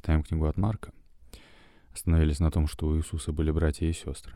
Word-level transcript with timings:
Читаем 0.00 0.22
книгу 0.22 0.46
от 0.46 0.56
Марка. 0.56 0.94
Остановились 1.92 2.40
на 2.40 2.50
том, 2.50 2.66
что 2.66 2.86
у 2.86 2.96
Иисуса 2.96 3.32
были 3.32 3.50
братья 3.50 3.84
и 3.86 3.92
сестры. 3.92 4.32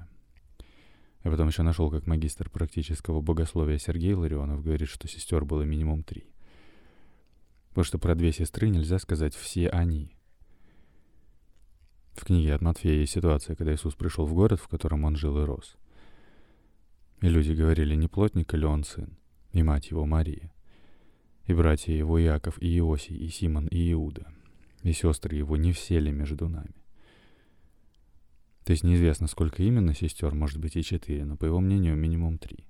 Я 1.25 1.31
потом 1.31 1.49
еще 1.49 1.63
нашел, 1.63 1.91
как 1.91 2.07
магистр 2.07 2.51
практического 2.51 3.23
богословия 3.23 3.79
Сергей 3.79 4.13
Ларионов 4.13 4.63
говорит, 4.63 4.91
что 4.91 5.09
сестер 5.09 5.47
было 5.47 5.63
минимум 5.63 6.03
три. 6.03 6.29
Потому 7.71 7.87
что 7.87 7.99
про 7.99 8.15
две 8.15 8.31
сестры 8.31 8.69
нельзя 8.69 8.99
сказать 8.99 9.35
«все 9.35 9.71
они». 9.71 10.15
В 12.13 12.27
книге 12.27 12.53
от 12.53 12.61
Матфея 12.61 13.01
есть 13.01 13.15
ситуация, 13.15 13.57
когда 13.57 13.75
Иисус 13.75 13.95
пришел 13.95 14.27
в 14.27 14.35
город, 14.35 14.61
в 14.61 14.69
котором 14.69 15.05
он 15.05 15.17
жил 15.17 15.41
и 15.41 15.47
рос. 15.47 15.79
И 17.23 17.29
люди 17.31 17.53
говорили, 17.53 17.95
не 17.95 18.09
плотник 18.09 18.53
ли 18.53 18.67
он 18.67 18.85
сын, 18.85 19.17
и 19.53 19.63
мать 19.63 19.89
его 19.91 20.05
Мария, 20.05 20.53
и 21.47 21.55
братья 21.55 21.95
его 21.95 22.19
Яков, 22.19 22.61
и 22.61 22.77
Иосий, 22.81 23.17
и 23.17 23.31
Симон, 23.31 23.67
и 23.69 23.93
Иуда, 23.93 24.31
и 24.85 24.93
сестры 24.93 25.35
его 25.35 25.57
не 25.57 25.73
все 25.73 25.99
ли 25.99 26.13
между 26.13 26.49
нами. 26.49 26.75
То 28.65 28.71
есть 28.73 28.85
неизвестно, 28.85 29.27
сколько 29.27 29.63
именно 29.63 29.95
сестер, 29.95 30.35
может 30.35 30.59
быть 30.59 30.77
и 30.77 30.83
четыре, 30.83 31.25
но 31.25 31.37
по 31.37 31.47
его 31.47 31.61
мнению 31.61 31.97
минимум 31.97 32.39
три. 32.39 32.67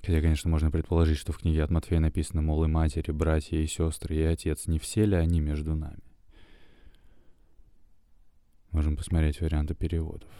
Хотя, 0.00 0.20
конечно, 0.20 0.48
можно 0.48 0.70
предположить, 0.70 1.18
что 1.18 1.32
в 1.32 1.38
книге 1.38 1.64
от 1.64 1.70
Матфея 1.70 2.00
написано, 2.00 2.40
мол, 2.40 2.64
и 2.64 2.68
матери, 2.68 3.10
братья, 3.10 3.58
и 3.58 3.66
сестры, 3.66 4.16
и 4.16 4.22
отец, 4.22 4.66
не 4.66 4.78
все 4.78 5.04
ли 5.04 5.16
они 5.16 5.40
между 5.40 5.74
нами? 5.74 6.02
Можем 8.70 8.96
посмотреть 8.96 9.40
варианты 9.40 9.74
переводов. 9.74 10.30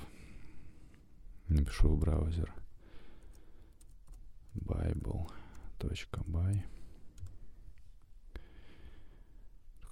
Напишу 1.48 1.88
в 1.88 1.98
браузер 1.98 2.54
bible.by 4.54 5.18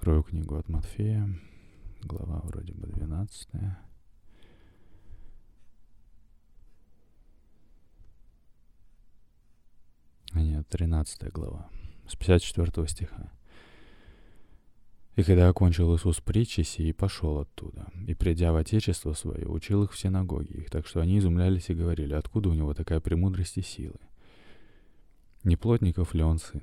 Открою 0.06 0.22
книгу 0.22 0.54
от 0.54 0.68
Матфея. 0.68 1.28
Глава 2.04 2.40
вроде 2.44 2.72
бы 2.74 2.86
12. 2.86 3.48
А 10.30 10.40
нет, 10.40 10.68
13 10.68 11.32
глава. 11.32 11.68
С 12.06 12.14
54 12.14 12.86
стиха. 12.86 13.32
И 15.16 15.24
когда 15.24 15.48
окончил 15.48 15.96
Иисус 15.96 16.20
притчи 16.20 16.60
сии, 16.60 16.92
пошел 16.92 17.40
оттуда, 17.40 17.88
и, 18.06 18.14
придя 18.14 18.52
в 18.52 18.56
Отечество 18.56 19.12
свое, 19.12 19.48
учил 19.48 19.82
их 19.82 19.92
в 19.92 19.98
синагоге 19.98 20.54
их, 20.54 20.70
так 20.70 20.86
что 20.86 21.00
они 21.00 21.18
изумлялись 21.18 21.68
и 21.68 21.74
говорили, 21.74 22.14
откуда 22.14 22.48
у 22.50 22.54
него 22.54 22.74
такая 22.74 23.00
премудрость 23.00 23.58
и 23.58 23.62
силы. 23.62 23.98
Не 25.42 25.56
плотников 25.56 26.14
ли 26.14 26.22
он 26.22 26.38
сын? 26.38 26.62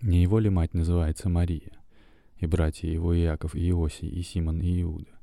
Не 0.00 0.22
его 0.22 0.38
ли 0.38 0.50
мать 0.50 0.72
называется 0.72 1.28
Мария? 1.28 1.81
И 2.42 2.46
братья 2.46 2.88
его 2.88 3.16
Иаков, 3.16 3.54
и 3.54 3.70
Иосий, 3.70 4.08
и 4.08 4.22
Симон, 4.22 4.60
и 4.60 4.82
Иуда? 4.82 5.18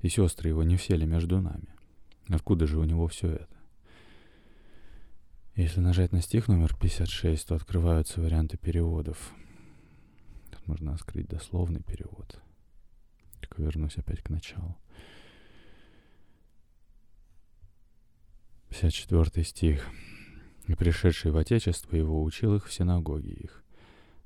И 0.00 0.08
сестры 0.08 0.50
его 0.50 0.62
не 0.62 0.76
все 0.76 0.94
ли 0.94 1.04
между 1.04 1.40
нами? 1.40 1.74
Откуда 2.28 2.68
же 2.68 2.78
у 2.78 2.84
него 2.84 3.08
все 3.08 3.32
это? 3.32 3.56
Если 5.56 5.80
нажать 5.80 6.12
на 6.12 6.22
стих 6.22 6.46
номер 6.46 6.76
56, 6.80 7.48
то 7.48 7.56
открываются 7.56 8.20
варианты 8.20 8.56
переводов– 8.56 9.32
можно 10.66 10.94
открыть 10.94 11.28
дословный 11.28 11.82
перевод. 11.82 12.40
Только 13.40 13.62
вернусь 13.62 13.96
опять 13.96 14.22
к 14.22 14.30
началу. 14.30 14.76
54 18.68 19.44
стих. 19.44 19.86
«И 20.68 20.74
пришедший 20.74 21.32
в 21.32 21.36
Отечество 21.36 21.96
его 21.96 22.22
учил 22.22 22.54
их 22.54 22.66
в 22.66 22.72
синагоге 22.72 23.32
их. 23.32 23.61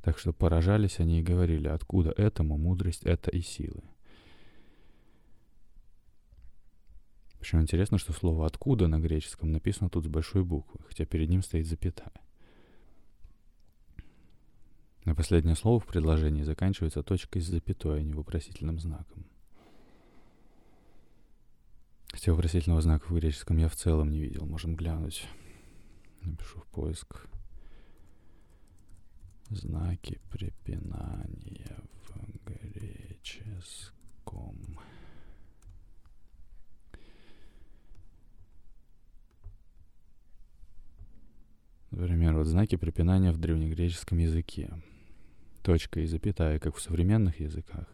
Так 0.06 0.20
что 0.20 0.32
поражались 0.32 1.00
они 1.00 1.18
и 1.18 1.22
говорили, 1.22 1.66
откуда 1.66 2.12
этому 2.12 2.56
мудрость, 2.56 3.02
это 3.02 3.32
и 3.32 3.40
силы. 3.40 3.82
Причем 7.40 7.60
интересно, 7.60 7.98
что 7.98 8.12
слово 8.12 8.46
«откуда» 8.46 8.86
на 8.86 9.00
греческом 9.00 9.50
написано 9.50 9.90
тут 9.90 10.04
с 10.04 10.08
большой 10.08 10.44
буквы, 10.44 10.78
хотя 10.86 11.06
перед 11.06 11.28
ним 11.28 11.42
стоит 11.42 11.66
запятая. 11.66 12.12
На 15.04 15.16
последнее 15.16 15.56
слово 15.56 15.80
в 15.80 15.86
предложении 15.86 16.44
заканчивается 16.44 17.02
точкой 17.02 17.40
с 17.40 17.48
запятой, 17.48 17.98
а 17.98 18.02
не 18.04 18.12
вопросительным 18.12 18.78
знаком. 18.78 19.26
Хотя 22.12 22.30
вопросительного 22.30 22.80
знака 22.80 23.06
в 23.08 23.16
греческом 23.16 23.56
я 23.56 23.68
в 23.68 23.74
целом 23.74 24.12
не 24.12 24.20
видел. 24.20 24.46
Можем 24.46 24.76
глянуть. 24.76 25.26
Напишу 26.22 26.60
в 26.60 26.66
поиск. 26.68 27.26
Знаки 29.50 30.20
препинания 30.30 31.80
в 32.08 32.14
греческом. 32.44 33.78
Например, 41.90 42.34
вот 42.34 42.46
знаки 42.46 42.76
препинания 42.76 43.30
в 43.30 43.38
древнегреческом 43.38 44.18
языке 44.18 44.70
точка 45.62 46.00
и 46.00 46.06
запятая, 46.06 46.60
как 46.60 46.76
в 46.76 46.80
современных 46.80 47.40
языках. 47.40 47.86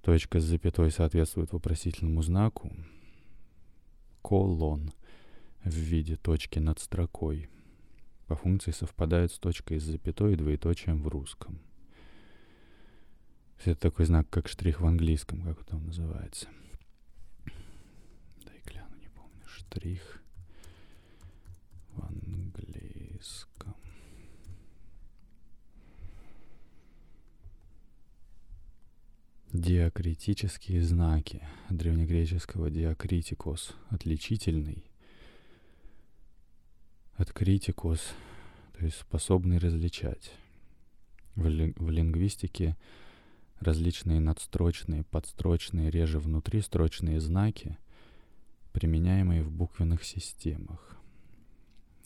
Точка 0.00 0.40
с 0.40 0.44
запятой 0.44 0.90
соответствует 0.90 1.52
вопросительному 1.52 2.22
знаку. 2.22 2.70
Колон 4.22 4.92
в 5.62 5.74
виде 5.74 6.16
точки 6.16 6.58
над 6.58 6.78
строкой 6.78 7.50
по 8.26 8.36
функции 8.36 8.70
совпадает 8.70 9.32
с 9.32 9.38
точкой 9.38 9.78
с 9.78 9.84
запятой 9.84 10.32
и 10.34 10.36
двоеточием 10.36 11.02
в 11.02 11.08
русском. 11.08 11.58
Это 13.64 13.80
такой 13.80 14.04
знак, 14.04 14.28
как 14.28 14.48
штрих 14.48 14.80
в 14.80 14.86
английском, 14.86 15.42
как 15.42 15.60
это 15.62 15.78
называется. 15.78 16.48
Дай 18.44 18.60
гляну, 18.66 18.94
не 18.96 19.08
помню. 19.08 19.42
Штрих 19.46 20.22
в 21.94 22.04
английском. 22.04 23.74
Диакритические 29.52 30.82
знаки 30.82 31.46
древнегреческого 31.70 32.70
диакритикос– 32.70 33.72
отличительный, 33.88 34.84
от 37.16 37.32
критикос, 37.32 38.00
то 38.78 38.84
есть 38.84 38.98
способный 38.98 39.58
различать. 39.58 40.32
В, 41.34 41.42
в 41.42 41.90
лингвистике 41.90 42.76
различные 43.60 44.20
надстрочные, 44.20 45.04
подстрочные, 45.04 45.90
реже 45.90 46.18
внутристрочные 46.18 47.20
знаки, 47.20 47.78
применяемые 48.72 49.42
в 49.42 49.50
буквенных 49.50 50.04
системах. 50.04 50.96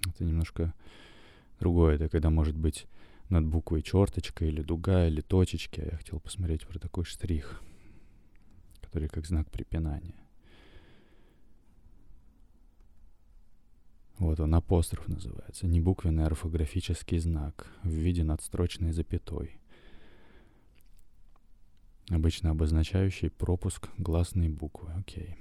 Это 0.07 0.25
немножко 0.25 0.75
другое. 1.59 1.97
Это 1.97 2.09
когда 2.09 2.31
может 2.31 2.57
быть 2.57 2.87
над 3.29 3.45
буквой 3.45 3.83
черточка 3.83 4.45
или 4.45 4.63
дуга 4.63 5.07
или 5.07 5.21
точечки. 5.21 5.81
А 5.81 5.85
я 5.91 5.97
хотел 5.97 6.21
посмотреть 6.21 6.67
про 6.67 6.79
такой 6.79 7.05
штрих, 7.05 7.61
который 8.81 9.09
как 9.09 9.27
знак 9.27 9.51
препинания. 9.51 10.28
Вот 14.19 14.41
он, 14.41 14.55
апостроф 14.55 15.07
называется. 15.07 15.67
Небуквенный 15.67 16.25
орфографический 16.25 17.19
знак 17.19 17.73
в 17.85 17.91
виде 17.91 18.25
надстрочной 18.25 18.93
запятой. 18.93 19.61
Обычно 22.11 22.51
обозначающий 22.51 23.31
пропуск 23.31 23.89
гласной 23.97 24.49
буквы. 24.49 24.93
Окей. 24.99 25.37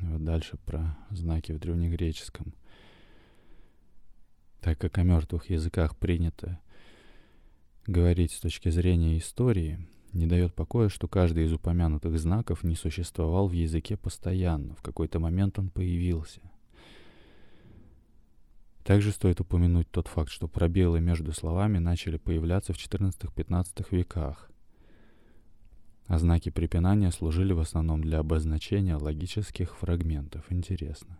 Вот 0.00 0.24
дальше 0.24 0.56
про 0.64 0.96
знаки 1.10 1.52
в 1.52 1.58
древнегреческом. 1.58 2.54
Так 4.60 4.78
как 4.78 4.96
о 4.96 5.02
мертвых 5.02 5.50
языках 5.50 5.96
принято 5.96 6.58
говорить 7.86 8.32
с 8.32 8.40
точки 8.40 8.70
зрения 8.70 9.18
истории, 9.18 9.86
не 10.12 10.26
дает 10.26 10.54
покоя, 10.54 10.88
что 10.88 11.08
каждый 11.08 11.44
из 11.44 11.52
упомянутых 11.52 12.18
знаков 12.18 12.62
не 12.62 12.76
существовал 12.76 13.48
в 13.48 13.52
языке 13.52 13.96
постоянно, 13.98 14.74
в 14.76 14.82
какой-то 14.82 15.18
момент 15.18 15.58
он 15.58 15.68
появился. 15.68 16.40
Также 18.84 19.12
стоит 19.12 19.40
упомянуть 19.40 19.90
тот 19.90 20.08
факт, 20.08 20.30
что 20.30 20.46
пробелы 20.46 21.00
между 21.00 21.32
словами 21.32 21.78
начали 21.78 22.18
появляться 22.18 22.74
в 22.74 22.76
XIV-XV 22.76 23.86
веках, 23.90 24.50
а 26.06 26.18
знаки 26.18 26.50
препинания 26.50 27.10
служили 27.10 27.54
в 27.54 27.60
основном 27.60 28.02
для 28.02 28.18
обозначения 28.18 28.96
логических 28.96 29.74
фрагментов. 29.74 30.44
Интересно. 30.50 31.18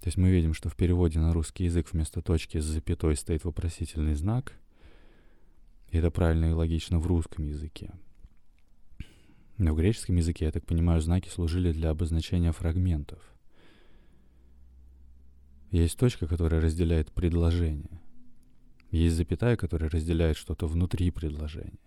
То 0.00 0.08
есть 0.08 0.16
мы 0.16 0.30
видим, 0.30 0.52
что 0.52 0.68
в 0.68 0.74
переводе 0.74 1.20
на 1.20 1.32
русский 1.32 1.64
язык 1.64 1.92
вместо 1.92 2.20
точки 2.20 2.58
с 2.58 2.64
запятой 2.64 3.14
стоит 3.14 3.44
вопросительный 3.44 4.14
знак. 4.16 4.54
И 5.90 5.98
это 5.98 6.10
правильно 6.10 6.46
и 6.46 6.52
логично 6.52 6.98
в 6.98 7.06
русском 7.06 7.46
языке. 7.46 7.92
Но 9.58 9.74
в 9.74 9.76
греческом 9.76 10.16
языке, 10.16 10.46
я 10.46 10.52
так 10.52 10.66
понимаю, 10.66 11.00
знаки 11.00 11.28
служили 11.28 11.70
для 11.70 11.90
обозначения 11.90 12.50
фрагментов. 12.50 13.20
Есть 15.70 15.98
точка, 15.98 16.26
которая 16.26 16.60
разделяет 16.60 17.12
предложение. 17.12 18.00
Есть 18.90 19.16
запятая, 19.16 19.56
которая 19.56 19.88
разделяет 19.88 20.36
что-то 20.36 20.66
внутри 20.66 21.10
предложения. 21.10 21.78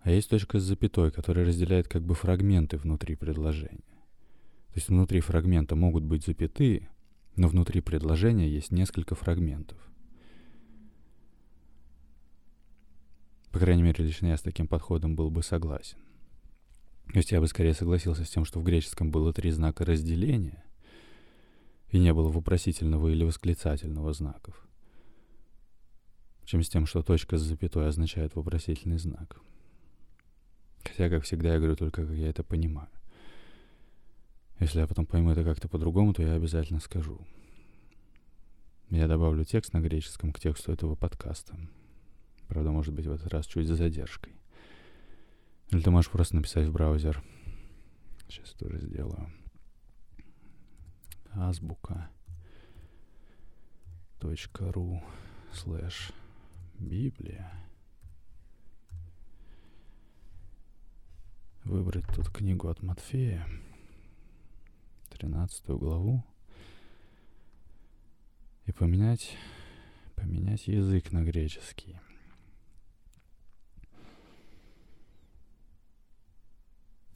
А 0.00 0.10
есть 0.10 0.28
точка 0.28 0.58
с 0.58 0.64
запятой, 0.64 1.10
которая 1.12 1.46
разделяет 1.46 1.86
как 1.86 2.02
бы 2.02 2.14
фрагменты 2.14 2.78
внутри 2.78 3.14
предложения. 3.14 3.84
То 4.68 4.76
есть 4.76 4.88
внутри 4.88 5.20
фрагмента 5.20 5.76
могут 5.76 6.04
быть 6.04 6.24
запятые, 6.24 6.88
но 7.36 7.48
внутри 7.48 7.80
предложения 7.80 8.48
есть 8.48 8.72
несколько 8.72 9.14
фрагментов. 9.14 9.78
По 13.52 13.58
крайней 13.58 13.82
мере, 13.82 14.04
лично 14.04 14.28
я 14.28 14.36
с 14.36 14.42
таким 14.42 14.68
подходом 14.68 15.16
был 15.16 15.30
бы 15.30 15.42
согласен. 15.42 15.98
То 17.12 17.18
есть 17.18 17.32
я 17.32 17.40
бы 17.40 17.48
скорее 17.48 17.74
согласился 17.74 18.24
с 18.24 18.30
тем, 18.30 18.44
что 18.44 18.60
в 18.60 18.64
греческом 18.64 19.10
было 19.10 19.32
три 19.32 19.50
знака 19.50 19.84
разделения, 19.84 20.64
и 21.90 21.98
не 21.98 22.12
было 22.14 22.28
вопросительного 22.28 23.08
или 23.08 23.24
восклицательного 23.24 24.12
знаков, 24.12 24.66
чем 26.44 26.62
с 26.62 26.68
тем, 26.68 26.86
что 26.86 27.02
точка 27.02 27.36
с 27.36 27.42
запятой 27.42 27.88
означает 27.88 28.34
вопросительный 28.34 28.98
знак. 28.98 29.40
Хотя, 30.84 31.08
как 31.08 31.24
всегда, 31.24 31.52
я 31.52 31.58
говорю 31.58 31.76
только, 31.76 32.06
как 32.06 32.16
я 32.16 32.28
это 32.28 32.42
понимаю. 32.42 32.88
Если 34.60 34.78
я 34.78 34.86
потом 34.86 35.06
пойму 35.06 35.30
это 35.30 35.42
как-то 35.42 35.68
по-другому, 35.68 36.12
то 36.12 36.22
я 36.22 36.34
обязательно 36.34 36.80
скажу. 36.80 37.20
Я 38.90 39.06
добавлю 39.06 39.44
текст 39.44 39.72
на 39.72 39.80
греческом 39.80 40.32
к 40.32 40.40
тексту 40.40 40.72
этого 40.72 40.96
подкаста. 40.96 41.56
Правда, 42.48 42.70
может 42.70 42.92
быть, 42.92 43.06
в 43.06 43.12
этот 43.12 43.28
раз 43.28 43.46
чуть 43.46 43.66
за 43.66 43.76
задержкой. 43.76 44.34
Или 45.70 45.80
ты 45.80 45.90
можешь 45.90 46.10
просто 46.10 46.36
написать 46.36 46.66
в 46.66 46.72
браузер. 46.72 47.22
Сейчас 48.28 48.50
тоже 48.52 48.80
сделаю. 48.80 49.32
Азбука. 51.34 52.10
.ру 54.20 55.02
слэш 55.52 56.12
Библия. 56.78 57.50
Выбрать 61.64 62.06
тут 62.14 62.28
книгу 62.30 62.68
от 62.68 62.82
Матфея, 62.82 63.46
13 65.10 65.66
главу, 65.68 66.24
и 68.66 68.72
поменять, 68.72 69.36
поменять 70.16 70.68
язык 70.68 71.12
на 71.12 71.22
греческий. 71.22 71.98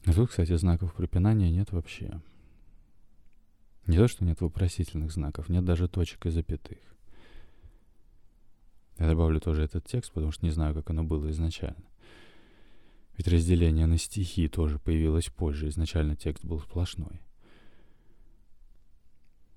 А 0.06 0.12
тут, 0.12 0.31
кстати, 0.31 0.56
знаков 0.56 0.94
препинания 0.94 1.50
нет 1.50 1.72
вообще. 1.72 2.20
Не 3.87 3.99
то, 3.99 4.09
что 4.09 4.25
нет 4.25 4.41
вопросительных 4.41 5.13
знаков, 5.13 5.49
нет 5.49 5.65
даже 5.65 5.89
точек 5.89 6.27
и 6.27 6.31
запятых. 6.31 6.79
Я 8.99 9.09
добавлю 9.09 9.41
тоже 9.41 9.63
этот 9.63 9.85
текст, 9.87 10.13
потому 10.13 10.33
что 10.33 10.45
не 10.45 10.53
знаю, 10.53 10.75
как 10.75 10.89
оно 10.91 11.03
было 11.03 11.31
изначально. 11.31 11.85
Ведь 13.17 13.29
разделение 13.29 13.87
на 13.87 13.99
стихи 13.99 14.49
тоже 14.49 14.79
появилось 14.79 15.27
позже. 15.27 15.69
Изначально 15.69 16.17
текст 16.17 16.45
был 16.45 16.61
сплошной. 16.61 17.21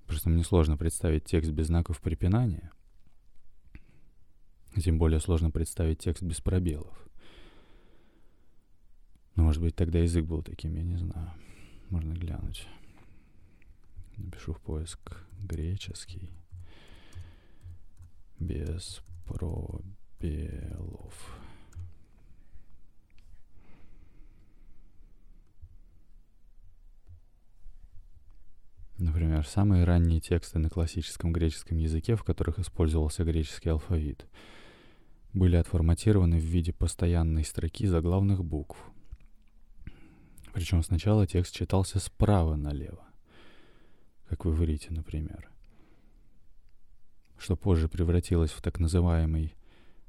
Просто 0.06 0.30
мне 0.30 0.44
сложно 0.44 0.76
представить 0.76 1.24
текст 1.24 1.50
без 1.50 1.66
знаков 1.66 2.00
препинания. 2.00 2.72
Тем 4.76 4.98
более 4.98 5.20
сложно 5.20 5.50
представить 5.50 5.98
текст 5.98 6.22
без 6.22 6.40
пробелов. 6.40 7.08
Ну, 9.34 9.44
может 9.44 9.62
быть, 9.62 9.74
тогда 9.74 9.98
язык 9.98 10.24
был 10.24 10.42
таким, 10.42 10.74
я 10.74 10.82
не 10.82 10.96
знаю. 10.96 11.32
Можно 11.90 12.12
глянуть. 12.12 12.66
Напишу 14.18 14.52
в 14.52 14.60
поиск 14.60 14.98
греческий. 15.40 16.30
Без 18.38 19.00
пробелов. 19.26 19.94
Например, 28.98 29.46
самые 29.46 29.84
ранние 29.84 30.20
тексты 30.20 30.58
на 30.58 30.68
классическом 30.68 31.32
греческом 31.32 31.78
языке, 31.78 32.16
в 32.16 32.24
которых 32.24 32.58
использовался 32.58 33.24
греческий 33.24 33.70
алфавит, 33.70 34.26
были 35.32 35.56
отформатированы 35.56 36.38
в 36.38 36.44
виде 36.44 36.72
постоянной 36.72 37.44
строки 37.44 37.86
заглавных 37.86 38.44
букв– 38.44 38.76
причем 40.58 40.82
сначала 40.82 41.24
текст 41.24 41.54
читался 41.54 42.00
справа 42.00 42.56
налево, 42.56 43.06
как 44.28 44.44
в 44.44 44.50
иврите, 44.50 44.88
например, 44.90 45.50
что 47.38 47.56
позже 47.56 47.88
превратилось 47.88 48.50
в 48.50 48.60
так 48.60 48.78
называемый 48.78 49.54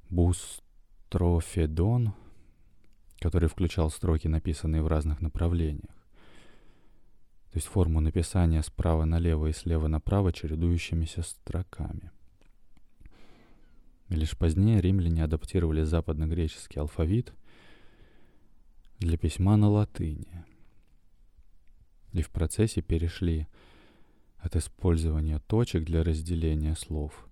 бустрофедон, 0.10 2.14
который 3.20 3.50
включал 3.50 3.90
строки, 3.90 4.28
написанные 4.28 4.82
в 4.82 4.88
разных 4.88 5.22
направлениях. 5.22 5.96
То 7.52 7.58
есть 7.58 7.68
форму 7.68 8.00
написания 8.00 8.62
справа 8.62 9.06
налево 9.06 9.48
и 9.48 9.54
слева 9.54 9.88
направо 9.88 10.32
чередующимися 10.32 11.24
строками. 11.24 12.12
И 14.10 14.16
лишь 14.16 14.38
позднее 14.38 14.82
римляне 14.82 15.24
адаптировали 15.24 15.84
западногреческий 15.84 16.82
алфавит 16.82 17.34
для 19.00 19.18
письма 19.18 19.58
на 19.58 19.70
латыни. 19.70 20.46
И 22.12 22.22
в 22.22 22.30
процессе 22.30 22.82
перешли 22.82 23.48
от 24.40 24.56
использования 24.56 25.40
точек 25.40 25.84
для 25.84 26.04
разделения 26.04 26.76
слов 26.76 27.28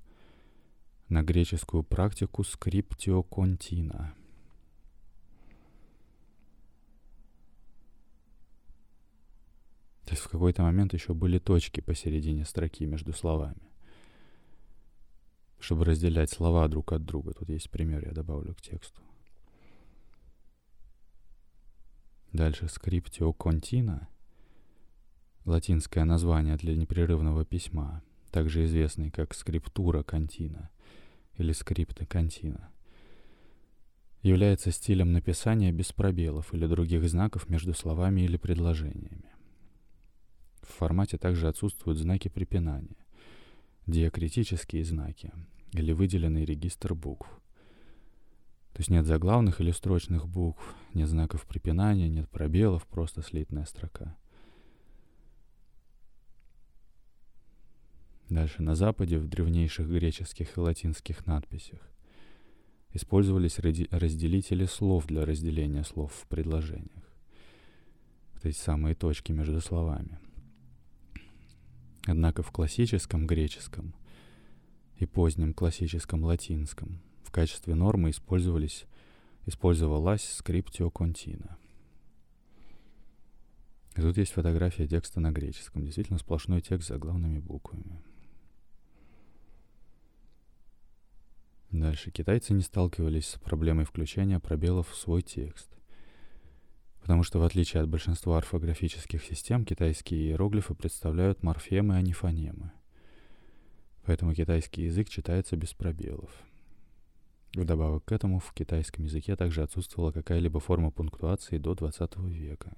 на 1.10 1.24
греческую 1.24 1.84
практику 1.84 2.44
скриптио 2.44 3.24
контина. 3.24 4.14
То 10.06 10.14
есть 10.14 10.24
в 10.24 10.30
какой-то 10.30 10.64
момент 10.64 10.94
еще 10.94 11.14
были 11.14 11.38
точки 11.38 11.82
посередине 11.82 12.46
строки 12.46 12.86
между 12.86 13.14
словами. 13.14 13.62
Чтобы 15.60 15.86
разделять 15.86 16.30
слова 16.30 16.68
друг 16.68 16.94
от 16.94 17.04
друга. 17.04 17.34
Тут 17.34 17.50
есть 17.50 17.70
пример, 17.70 18.06
я 18.06 18.14
добавлю 18.14 18.54
к 18.54 18.62
тексту. 18.62 19.02
Дальше 22.32 22.68
скриптио 22.70 23.34
контина, 23.34 24.08
латинское 25.48 26.06
название 26.06 26.58
для 26.58 26.76
непрерывного 26.76 27.46
письма, 27.46 28.04
также 28.32 28.66
известный 28.66 29.10
как 29.10 29.34
скриптура 29.34 30.04
контина 30.04 30.70
или 31.38 31.52
скрипты 31.54 32.06
контина, 32.06 32.70
является 34.22 34.72
стилем 34.72 35.14
написания 35.14 35.72
без 35.72 35.92
пробелов 35.92 36.54
или 36.54 36.68
других 36.68 37.08
знаков 37.10 37.50
между 37.50 37.74
словами 37.74 38.22
или 38.22 38.38
предложениями. 38.38 39.32
В 40.62 40.74
формате 40.74 41.18
также 41.18 41.48
отсутствуют 41.48 41.98
знаки 41.98 42.28
препинания, 42.28 42.98
диакритические 43.86 44.84
знаки 44.84 45.32
или 45.72 45.94
выделенный 45.94 46.46
регистр 46.46 46.94
букв– 46.94 47.28
то 48.78 48.82
есть 48.82 48.92
нет 48.92 49.08
заглавных 49.08 49.60
или 49.60 49.72
строчных 49.72 50.28
букв, 50.28 50.76
нет 50.94 51.10
знаков 51.10 51.48
препинания, 51.48 52.08
нет 52.08 52.30
пробелов, 52.30 52.86
просто 52.86 53.24
слитная 53.24 53.66
строка. 53.66 54.16
Дальше 58.30 58.62
на 58.62 58.76
Западе, 58.76 59.20
в 59.20 59.28
древнейших 59.28 59.88
греческих 59.88 60.58
и 60.58 60.60
латинских 60.60 61.26
надписях, 61.26 61.80
использовались 62.92 63.60
разделители 63.60 64.66
слов 64.66 65.08
для 65.08 65.26
разделения 65.26 65.84
слов 65.84 66.14
в 66.14 66.28
предложениях. 66.28 67.06
Вот 68.34 68.46
эти 68.46 68.58
самые 68.58 68.96
точки 68.96 69.32
между 69.32 69.62
словами. 69.62 70.20
Однако 72.06 72.44
в 72.44 72.52
классическом 72.52 73.28
греческом 73.28 73.94
и 74.98 75.06
позднем 75.06 75.54
классическом 75.54 76.24
латинском 76.24 77.02
в 77.24 77.32
качестве 77.32 77.76
нормы 77.76 78.10
использовались, 78.10 78.86
использовалась 79.46 80.24
скриптио 80.24 80.90
контина. 80.90 81.58
И 83.96 84.02
тут 84.02 84.18
есть 84.18 84.32
фотография 84.32 84.88
текста 84.88 85.20
на 85.20 85.32
греческом. 85.32 85.84
Действительно 85.84 86.20
сплошной 86.20 86.62
текст 86.62 86.90
за 86.90 86.98
главными 86.98 87.40
буквами. 87.40 88.02
Дальше. 91.72 92.12
Китайцы 92.12 92.54
не 92.54 92.62
сталкивались 92.62 93.28
с 93.28 93.40
проблемой 93.40 93.86
включения 93.86 94.40
пробелов 94.40 94.90
в 94.90 94.96
свой 94.96 95.22
текст. 95.22 95.70
Потому 97.02 97.24
что, 97.24 97.40
в 97.40 97.44
отличие 97.44 97.84
от 97.84 97.90
большинства 97.90 98.38
орфографических 98.38 99.24
систем, 99.24 99.66
китайские 99.66 100.30
иероглифы 100.30 100.74
представляют 100.74 101.44
морфемы, 101.44 101.96
а 101.96 102.02
не 102.02 102.14
фонемы. 102.14 102.72
Поэтому 104.06 104.34
китайский 104.34 104.84
язык 104.84 105.10
читается 105.10 105.58
без 105.58 105.74
пробелов. 105.74 106.32
Вдобавок 107.54 108.06
к 108.06 108.12
этому 108.12 108.40
в 108.40 108.54
китайском 108.54 109.06
языке 109.06 109.36
также 109.36 109.64
отсутствовала 109.64 110.12
какая-либо 110.12 110.60
форма 110.60 110.92
пунктуации 110.92 111.58
до 111.58 111.76
20 111.76 112.18
века, 112.18 112.78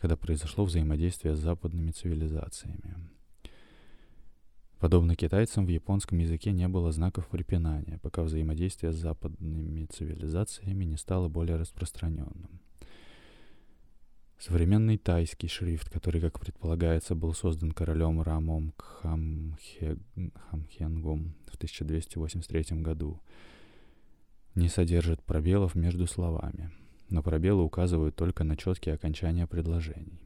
когда 0.00 0.16
произошло 0.16 0.64
взаимодействие 0.64 1.34
с 1.34 1.38
западными 1.38 1.90
цивилизациями. 1.90 3.13
Подобно 4.84 5.16
китайцам, 5.16 5.64
в 5.64 5.70
японском 5.70 6.18
языке 6.18 6.52
не 6.52 6.68
было 6.68 6.92
знаков 6.92 7.28
препинания, 7.28 7.98
пока 8.02 8.22
взаимодействие 8.22 8.92
с 8.92 8.96
западными 8.96 9.86
цивилизациями 9.86 10.84
не 10.84 10.98
стало 10.98 11.30
более 11.30 11.56
распространенным. 11.56 12.60
Современный 14.38 14.98
тайский 14.98 15.48
шрифт, 15.48 15.88
который, 15.88 16.20
как 16.20 16.38
предполагается, 16.38 17.14
был 17.14 17.32
создан 17.32 17.72
королем 17.72 18.20
Рамом. 18.20 18.74
Хамхенгом 20.50 21.34
в 21.46 21.54
1283 21.54 22.82
году, 22.82 23.22
не 24.54 24.68
содержит 24.68 25.22
пробелов 25.22 25.74
между 25.74 26.06
словами, 26.06 26.70
но 27.08 27.22
пробелы 27.22 27.62
указывают 27.62 28.16
только 28.16 28.44
на 28.44 28.54
четкие 28.54 28.96
окончания 28.96 29.46
предложений. 29.46 30.20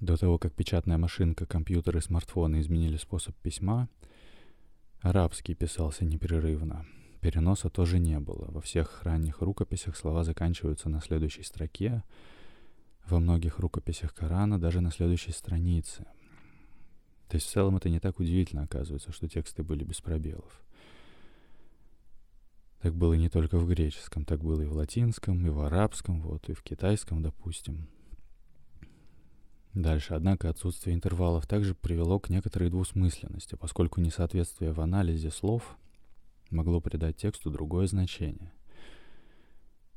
До 0.00 0.16
того, 0.16 0.38
как 0.38 0.54
печатная 0.54 0.96
машинка, 0.96 1.44
компьютер 1.44 1.98
и 1.98 2.00
смартфоны 2.00 2.60
изменили 2.60 2.96
способ 2.96 3.36
письма, 3.36 3.86
арабский 5.02 5.54
писался 5.54 6.06
непрерывно. 6.06 6.86
Переноса 7.20 7.68
тоже 7.68 7.98
не 7.98 8.18
было. 8.18 8.46
Во 8.50 8.62
всех 8.62 9.02
ранних 9.02 9.42
рукописях 9.42 9.94
слова 9.94 10.24
заканчиваются 10.24 10.88
на 10.88 11.02
следующей 11.02 11.42
строке, 11.42 12.02
во 13.06 13.18
многих 13.18 13.58
рукописях 13.58 14.14
Корана 14.14 14.58
даже 14.58 14.80
на 14.80 14.90
следующей 14.90 15.32
странице. 15.32 16.06
То 17.28 17.36
есть 17.36 17.46
в 17.46 17.50
целом 17.50 17.76
это 17.76 17.90
не 17.90 18.00
так 18.00 18.18
удивительно, 18.20 18.62
оказывается, 18.62 19.12
что 19.12 19.28
тексты 19.28 19.62
были 19.62 19.84
без 19.84 20.00
пробелов. 20.00 20.62
Так 22.80 22.94
было 22.94 23.12
не 23.12 23.28
только 23.28 23.58
в 23.58 23.68
греческом, 23.68 24.24
так 24.24 24.42
было 24.42 24.62
и 24.62 24.66
в 24.66 24.72
латинском, 24.72 25.46
и 25.46 25.50
в 25.50 25.60
арабском, 25.60 26.22
вот, 26.22 26.48
и 26.48 26.54
в 26.54 26.62
китайском, 26.62 27.20
допустим. 27.22 27.86
Дальше, 29.80 30.12
однако, 30.12 30.50
отсутствие 30.50 30.94
интервалов 30.94 31.46
также 31.46 31.74
привело 31.74 32.20
к 32.20 32.28
некоторой 32.28 32.68
двусмысленности, 32.68 33.54
поскольку 33.54 34.02
несоответствие 34.02 34.72
в 34.72 34.80
анализе 34.82 35.30
слов 35.30 35.78
могло 36.50 36.82
придать 36.82 37.16
тексту 37.16 37.50
другое 37.50 37.86
значение. 37.86 38.52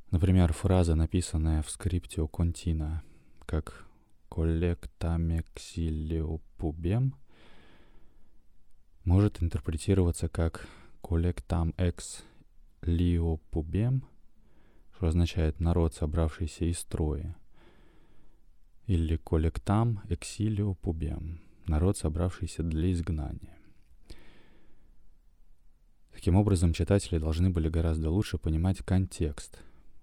Например, 0.09 0.53
фраза, 0.53 0.95
написанная 0.95 1.61
в 1.63 1.69
скрипте 1.69 2.25
контина 2.25 3.03
как 3.45 3.85
«коллектамексилиопубем», 4.29 7.15
может 9.03 9.43
интерпретироваться 9.43 10.29
как 10.29 10.65
«коллектам 11.01 11.73
экс 11.75 12.23
лиопубем», 12.83 14.05
что 14.95 15.07
означает 15.07 15.59
«народ, 15.59 15.93
собравшийся 15.93 16.63
из 16.63 16.79
строя», 16.79 17.35
или 18.87 19.15
коллектам 19.17 20.01
эксилио 20.09 20.73
пубем, 20.73 21.39
народ, 21.67 21.97
собравшийся 21.97 22.63
для 22.63 22.91
изгнания. 22.91 23.57
Таким 26.11 26.35
образом, 26.35 26.73
читатели 26.73 27.17
должны 27.17 27.49
были 27.49 27.69
гораздо 27.69 28.09
лучше 28.09 28.37
понимать 28.37 28.79
контекст, 28.79 29.59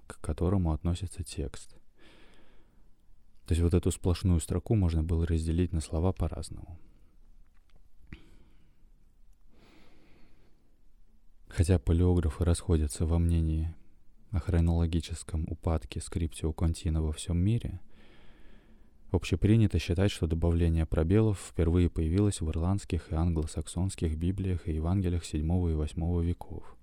к 0.06 0.20
которому 0.20 0.72
относится 0.72 1.22
текст. 1.22 1.76
То 3.46 3.52
есть 3.52 3.62
вот 3.62 3.74
эту 3.74 3.90
сплошную 3.90 4.40
строку 4.40 4.74
можно 4.74 5.02
было 5.02 5.26
разделить 5.26 5.72
на 5.72 5.80
слова 5.80 6.12
по-разному. 6.12 6.78
Хотя 11.48 11.78
палеографы 11.78 12.44
расходятся 12.44 13.06
во 13.06 13.18
мнении 13.18 13.74
о 14.30 14.38
хронологическом 14.38 15.46
упадке 15.48 16.00
скриптио 16.00 16.52
контина 16.52 17.02
во 17.02 17.12
всем 17.12 17.36
мире– 17.38 17.80
Общепринято 19.12 19.80
считать, 19.80 20.12
что 20.12 20.28
добавление 20.28 20.86
пробелов 20.86 21.40
впервые 21.40 21.90
появилось 21.90 22.40
в 22.40 22.48
ирландских 22.48 23.10
и 23.10 23.16
англосаксонских 23.16 24.16
библиях 24.16 24.68
и 24.68 24.74
Евангелиях 24.74 25.24
VII 25.24 25.40
и 25.40 25.74
VIII 25.74 26.24
веков. 26.24 26.76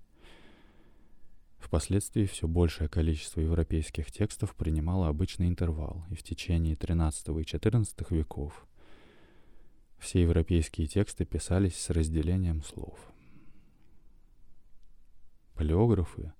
Впоследствии 1.58 2.26
все 2.26 2.46
большее 2.46 2.90
количество 2.90 3.40
европейских 3.40 4.12
текстов 4.12 4.54
принимало 4.54 5.08
обычный 5.08 5.48
интервал, 5.48 6.04
и 6.10 6.16
в 6.16 6.22
течение 6.22 6.74
XIII 6.74 7.40
и 7.40 7.44
XIV 7.44 8.06
веков 8.10 8.66
все 9.98 10.20
европейские 10.20 10.86
тексты 10.86 11.24
писались 11.24 11.76
с 11.76 11.88
разделением 11.88 12.62
слов. 12.62 12.98
Палеографы 15.54 16.32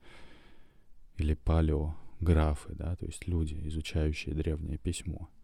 или 1.16 1.33
палеографы, 1.33 2.75
да, 2.75 2.95
то 2.95 3.07
есть 3.07 3.26
люди, 3.26 3.59
изучающие 3.64 4.35
древнее 4.35 4.76
письмо– 4.76 5.30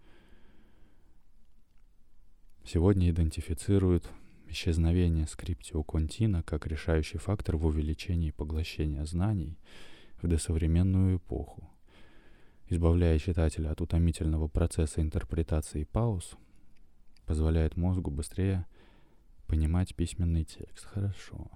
сегодня 2.65 3.11
идентифицируют 3.11 4.09
исчезновение 4.49 5.27
скриптио 5.27 5.83
контина 5.83 6.43
как 6.43 6.67
решающий 6.67 7.19
фактор 7.19 7.57
в 7.57 7.67
увеличении 7.67 8.31
поглощения 8.31 9.05
знаний 9.05 9.59
в 10.23 10.29
досовременную 10.29 11.19
эпоху. 11.19 11.71
Избавляя 12.69 13.19
читателя 13.19 13.71
от 13.71 13.81
утомительного 13.81 14.49
процесса 14.49 15.03
интерпретации 15.03 15.85
пауз, 15.85 16.37
позволяет 17.27 17.77
мозгу 17.77 18.11
быстрее 18.11 18.67
понимать 19.47 19.95
письменный 19.95 20.45
текст. 20.45 20.87
Хорошо. 20.87 21.51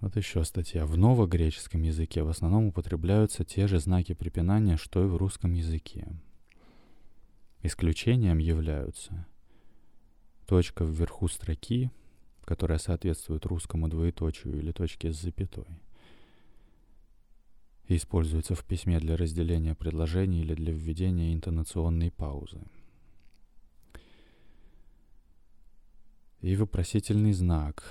Вот 0.00 0.16
еще 0.16 0.42
статья. 0.44 0.86
В 0.86 0.96
новогреческом 0.96 1.82
языке 1.82 2.22
в 2.22 2.28
основном 2.28 2.66
употребляются 2.66 3.44
те 3.44 3.66
же 3.66 3.78
знаки 3.78 4.14
препинания, 4.14 4.76
что 4.76 5.04
и 5.04 5.06
в 5.06 5.16
русском 5.16 5.52
языке. 5.52 6.08
Исключением 7.62 8.38
являются 8.38 9.26
точка 10.46 10.84
вверху 10.84 11.28
строки, 11.28 11.90
которая 12.44 12.78
соответствует 12.78 13.44
русскому 13.44 13.88
двоеточию 13.88 14.58
или 14.58 14.72
точке 14.72 15.12
с 15.12 15.20
запятой, 15.20 15.66
и 17.86 17.96
используется 17.96 18.54
в 18.54 18.64
письме 18.64 18.98
для 18.98 19.16
разделения 19.16 19.74
предложений 19.74 20.40
или 20.40 20.54
для 20.54 20.72
введения 20.72 21.34
интонационной 21.34 22.10
паузы. 22.10 22.62
И 26.40 26.56
вопросительный 26.56 27.34
знак. 27.34 27.84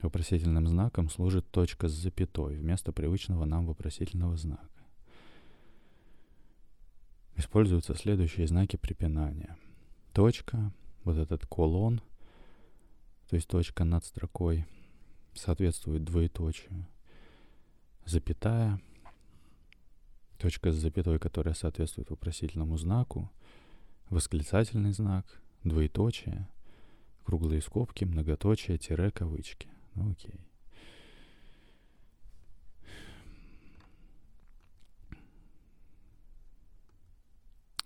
Вопросительным 0.00 0.66
знаком 0.66 1.10
служит 1.10 1.50
точка 1.50 1.88
с 1.88 1.92
запятой 1.92 2.56
вместо 2.56 2.92
привычного 2.92 3.44
нам 3.44 3.66
вопросительного 3.66 4.36
знака 4.36 4.73
используются 7.36 7.94
следующие 7.94 8.46
знаки 8.46 8.76
препинания. 8.76 9.56
Точка, 10.12 10.72
вот 11.04 11.16
этот 11.16 11.46
колон, 11.46 12.00
то 13.28 13.36
есть 13.36 13.48
точка 13.48 13.84
над 13.84 14.04
строкой, 14.04 14.66
соответствует 15.34 16.04
двоеточию. 16.04 16.86
Запятая, 18.04 18.80
точка 20.38 20.70
с 20.70 20.76
запятой, 20.76 21.18
которая 21.18 21.54
соответствует 21.54 22.10
вопросительному 22.10 22.76
знаку, 22.76 23.30
восклицательный 24.10 24.92
знак, 24.92 25.24
двоеточие, 25.64 26.48
круглые 27.24 27.62
скобки, 27.62 28.04
многоточие, 28.04 28.78
тире, 28.78 29.10
кавычки. 29.10 29.68
Ну 29.94 30.10
окей. 30.10 30.40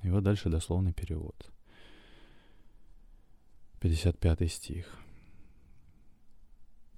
И 0.03 0.08
вот 0.19 0.25
дальше 0.25 0.49
дословный 0.49 0.93
перевод. 0.93 1.53
55 3.79 4.51
стих. 4.51 4.99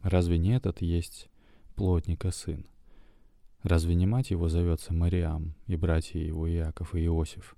«Разве 0.02 0.38
не 0.38 0.56
этот 0.56 0.80
есть 0.80 1.28
плотника 1.74 2.30
сын? 2.30 2.64
Разве 3.62 3.94
не 3.94 4.06
мать 4.06 4.30
его 4.30 4.48
зовется 4.48 4.94
Мариам, 4.94 5.54
и 5.66 5.76
братья 5.76 6.18
его 6.18 6.50
Иаков 6.50 6.94
и 6.94 7.04
Иосиф, 7.04 7.56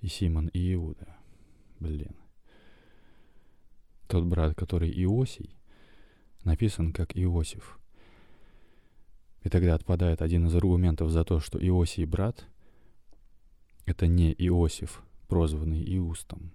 и 0.00 0.08
Симон 0.08 0.48
и 0.48 0.74
Иуда?» 0.74 1.16
Блин. 1.78 2.16
Тот 4.08 4.24
брат, 4.24 4.56
который 4.56 4.90
Иосий, 5.04 5.56
написан 6.42 6.92
как 6.92 7.16
Иосиф. 7.16 7.78
И 9.44 9.48
тогда 9.48 9.76
отпадает 9.76 10.22
один 10.22 10.48
из 10.48 10.56
аргументов 10.56 11.12
за 11.12 11.22
то, 11.24 11.38
что 11.38 11.64
Иосий 11.64 12.04
брат— 12.04 12.48
это 13.90 14.06
не 14.06 14.32
Иосиф, 14.32 15.02
прозванный 15.28 15.82
Иустом. 15.96 16.52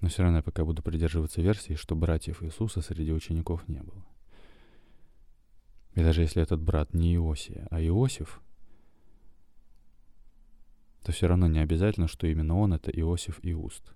Но 0.00 0.08
все 0.08 0.22
равно 0.22 0.38
я 0.38 0.42
пока 0.42 0.64
буду 0.64 0.82
придерживаться 0.82 1.40
версии, 1.40 1.74
что 1.74 1.96
братьев 1.96 2.42
Иисуса 2.42 2.80
среди 2.80 3.12
учеников 3.12 3.66
не 3.68 3.80
было. 3.80 4.04
И 5.94 6.00
даже 6.00 6.22
если 6.22 6.42
этот 6.42 6.60
брат 6.60 6.92
не 6.94 7.14
Иосия, 7.14 7.66
а 7.70 7.82
Иосиф, 7.82 8.40
то 11.02 11.12
все 11.12 11.26
равно 11.26 11.46
не 11.46 11.60
обязательно, 11.60 12.08
что 12.08 12.26
именно 12.26 12.56
он— 12.58 12.72
это 12.74 12.90
Иосиф 12.90 13.38
Иуст. 13.42 13.94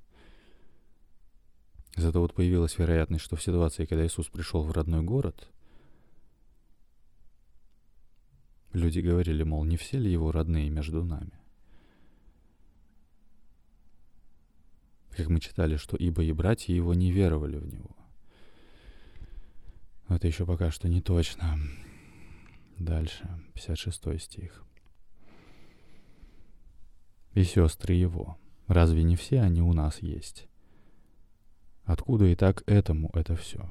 Зато 1.96 2.20
вот 2.20 2.34
появилась 2.34 2.78
вероятность, 2.78 3.24
что 3.24 3.36
в 3.36 3.42
ситуации, 3.42 3.84
когда 3.84 4.06
Иисус 4.06 4.28
пришел 4.28 4.62
в 4.62 4.72
родной 4.72 5.02
город— 5.02 5.48
Люди 8.80 9.00
говорили, 9.00 9.42
мол, 9.42 9.64
не 9.64 9.76
все 9.76 9.98
ли 9.98 10.10
его 10.10 10.32
родные 10.32 10.70
между 10.70 11.04
нами? 11.04 11.38
Как 15.10 15.28
мы 15.28 15.38
читали, 15.38 15.76
что 15.76 15.98
ибо 15.98 16.22
и 16.24 16.32
братья 16.32 16.72
его 16.72 16.94
не 16.94 17.12
веровали 17.12 17.58
в 17.58 17.66
него. 17.66 17.94
Это 20.08 20.26
еще 20.26 20.46
пока 20.46 20.70
что 20.70 20.88
не 20.88 21.02
точно. 21.02 21.58
Дальше, 22.78 23.28
56 23.52 24.18
стих. 24.18 24.64
И 27.34 27.44
сестры 27.44 27.92
его, 27.92 28.38
разве 28.66 29.02
не 29.02 29.16
все 29.16 29.42
они 29.42 29.60
у 29.60 29.74
нас 29.74 30.00
есть? 30.00 30.48
Откуда 31.84 32.24
и 32.24 32.34
так 32.34 32.62
этому 32.66 33.10
это 33.12 33.36
все? 33.36 33.70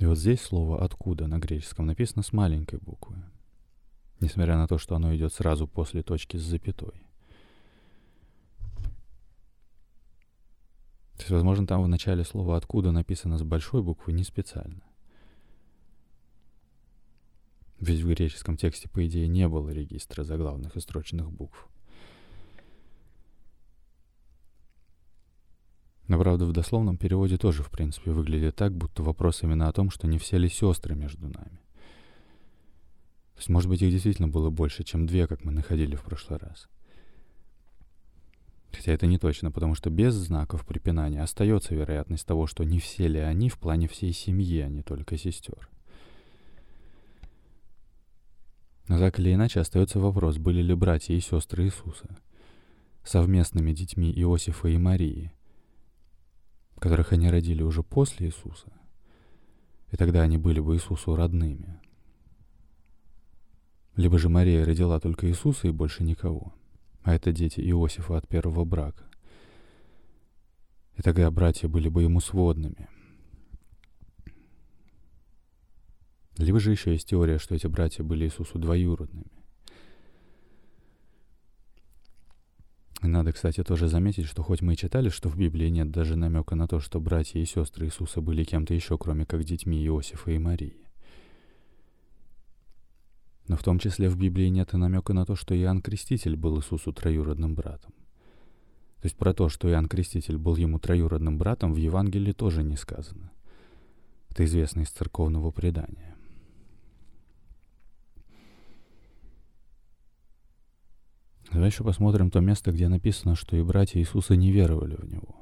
И 0.00 0.06
вот 0.06 0.16
здесь 0.16 0.40
слово 0.40 0.82
«откуда» 0.82 1.26
на 1.26 1.38
греческом 1.38 1.84
написано 1.84 2.22
с 2.22 2.32
маленькой 2.32 2.78
буквы, 2.78 3.22
несмотря 4.18 4.56
на 4.56 4.66
то, 4.66 4.78
что 4.78 4.96
оно 4.96 5.14
идет 5.14 5.34
сразу 5.34 5.68
после 5.68 6.02
точки 6.02 6.38
с 6.38 6.42
запятой. 6.42 7.06
То 11.16 11.18
есть, 11.18 11.30
возможно, 11.30 11.66
там 11.66 11.82
в 11.82 11.88
начале 11.88 12.24
слова 12.24 12.56
«откуда» 12.56 12.92
написано 12.92 13.36
с 13.36 13.42
большой 13.42 13.82
буквы 13.82 14.14
не 14.14 14.24
специально. 14.24 14.82
Ведь 17.78 18.00
в 18.00 18.08
греческом 18.08 18.56
тексте, 18.56 18.88
по 18.88 19.06
идее, 19.06 19.28
не 19.28 19.46
было 19.48 19.68
регистра 19.68 20.24
заглавных 20.24 20.76
и 20.76 20.80
строчных 20.80 21.30
букв. 21.30 21.68
Но, 26.10 26.18
правда, 26.18 26.44
в 26.44 26.50
дословном 26.50 26.96
переводе 26.96 27.38
тоже, 27.38 27.62
в 27.62 27.70
принципе, 27.70 28.10
выглядит 28.10 28.56
так, 28.56 28.76
будто 28.76 29.04
вопрос 29.04 29.44
именно 29.44 29.68
о 29.68 29.72
том, 29.72 29.90
что 29.90 30.08
не 30.08 30.18
все 30.18 30.38
ли 30.38 30.48
сестры 30.48 30.96
между 30.96 31.28
нами. 31.28 31.60
То 33.34 33.38
есть, 33.38 33.48
может 33.48 33.68
быть, 33.68 33.80
их 33.80 33.92
действительно 33.92 34.26
было 34.26 34.50
больше, 34.50 34.82
чем 34.82 35.06
две, 35.06 35.28
как 35.28 35.44
мы 35.44 35.52
находили 35.52 35.94
в 35.94 36.02
прошлый 36.02 36.40
раз. 36.40 36.68
Хотя 38.72 38.90
это 38.90 39.06
не 39.06 39.18
точно, 39.18 39.52
потому 39.52 39.76
что 39.76 39.88
без 39.88 40.14
знаков 40.14 40.66
препинания 40.66 41.22
остается 41.22 41.76
вероятность 41.76 42.26
того, 42.26 42.48
что 42.48 42.64
не 42.64 42.80
все 42.80 43.06
ли 43.06 43.20
они 43.20 43.48
в 43.48 43.60
плане 43.60 43.86
всей 43.86 44.12
семьи, 44.12 44.62
а 44.62 44.68
не 44.68 44.82
только 44.82 45.16
сестер. 45.16 45.68
Но 48.88 48.98
так 48.98 49.20
или 49.20 49.32
иначе 49.32 49.60
остается 49.60 50.00
вопрос, 50.00 50.38
были 50.38 50.60
ли 50.60 50.74
братья 50.74 51.14
и 51.14 51.20
сестры 51.20 51.66
Иисуса 51.66 52.18
совместными 53.04 53.72
детьми 53.72 54.10
Иосифа 54.10 54.66
и 54.66 54.76
Марии– 54.76 55.32
которых 56.80 57.12
они 57.12 57.30
родили 57.30 57.62
уже 57.62 57.82
после 57.82 58.26
Иисуса, 58.26 58.72
и 59.92 59.96
тогда 59.96 60.22
они 60.22 60.38
были 60.38 60.60
бы 60.60 60.74
Иисусу 60.74 61.14
родными. 61.14 61.78
Либо 63.96 64.18
же 64.18 64.28
Мария 64.28 64.64
родила 64.64 64.98
только 64.98 65.28
Иисуса 65.28 65.68
и 65.68 65.72
больше 65.72 66.02
никого, 66.02 66.54
а 67.02 67.14
это 67.14 67.32
дети 67.32 67.60
Иосифа 67.60 68.16
от 68.16 68.26
первого 68.26 68.64
брака. 68.64 69.04
И 70.96 71.02
тогда 71.02 71.30
братья 71.30 71.68
были 71.68 71.88
бы 71.88 72.02
ему 72.02 72.20
сводными. 72.20 72.88
Либо 76.38 76.58
же 76.60 76.70
еще 76.70 76.92
есть 76.92 77.08
теория, 77.08 77.38
что 77.38 77.54
эти 77.54 77.66
братья 77.66 78.02
были 78.02 78.24
Иисусу 78.24 78.58
двоюродными. 78.58 79.39
Надо, 83.02 83.32
кстати, 83.32 83.64
тоже 83.64 83.88
заметить, 83.88 84.26
что 84.26 84.42
хоть 84.42 84.60
мы 84.60 84.74
и 84.74 84.76
читали, 84.76 85.08
что 85.08 85.30
в 85.30 85.36
Библии 85.36 85.68
нет 85.68 85.90
даже 85.90 86.16
намека 86.16 86.54
на 86.54 86.68
то, 86.68 86.80
что 86.80 87.00
братья 87.00 87.40
и 87.40 87.46
сестры 87.46 87.86
Иисуса 87.86 88.20
были 88.20 88.44
кем-то 88.44 88.74
еще, 88.74 88.98
кроме 88.98 89.24
как 89.24 89.42
детьми 89.44 89.82
Иосифа 89.86 90.30
и 90.32 90.38
Марии. 90.38 90.76
Но 93.48 93.56
в 93.56 93.62
том 93.62 93.78
числе 93.78 94.10
в 94.10 94.16
Библии 94.16 94.48
нет 94.48 94.74
и 94.74 94.76
намека 94.76 95.14
на 95.14 95.24
то, 95.24 95.34
что 95.34 95.56
Иоанн 95.58 95.80
Креститель 95.80 96.36
был 96.36 96.58
Иисусу 96.58 96.92
троюродным 96.92 97.54
братом. 97.54 97.92
То 99.00 99.06
есть 99.06 99.16
про 99.16 99.32
то, 99.32 99.48
что 99.48 99.68
Иоанн 99.70 99.88
Креститель 99.88 100.36
был 100.36 100.56
ему 100.56 100.78
троюродным 100.78 101.38
братом, 101.38 101.72
в 101.72 101.76
Евангелии 101.76 102.32
тоже 102.32 102.62
не 102.62 102.76
сказано. 102.76 103.32
Это 104.28 104.44
известно 104.44 104.82
из 104.82 104.90
церковного 104.90 105.50
предания. 105.50 106.16
Давай 111.52 111.68
еще 111.68 111.82
посмотрим 111.82 112.30
то 112.30 112.40
место, 112.40 112.70
где 112.70 112.86
написано, 112.88 113.34
что 113.34 113.56
и 113.56 113.62
братья 113.62 113.98
Иисуса 113.98 114.36
не 114.36 114.52
веровали 114.52 114.94
в 114.94 115.04
Него. 115.04 115.34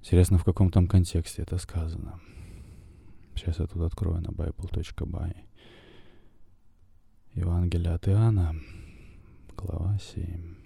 Интересно, 0.00 0.38
в 0.38 0.44
каком 0.44 0.70
там 0.70 0.88
контексте 0.88 1.42
это 1.42 1.56
сказано. 1.58 2.20
Сейчас 3.36 3.60
я 3.60 3.66
тут 3.66 3.82
открою 3.82 4.20
на 4.22 4.28
bible.by. 4.28 5.36
Евангелие 7.34 7.92
от 7.92 8.08
Иоанна, 8.08 8.56
глава 9.56 9.98
7. 9.98 10.56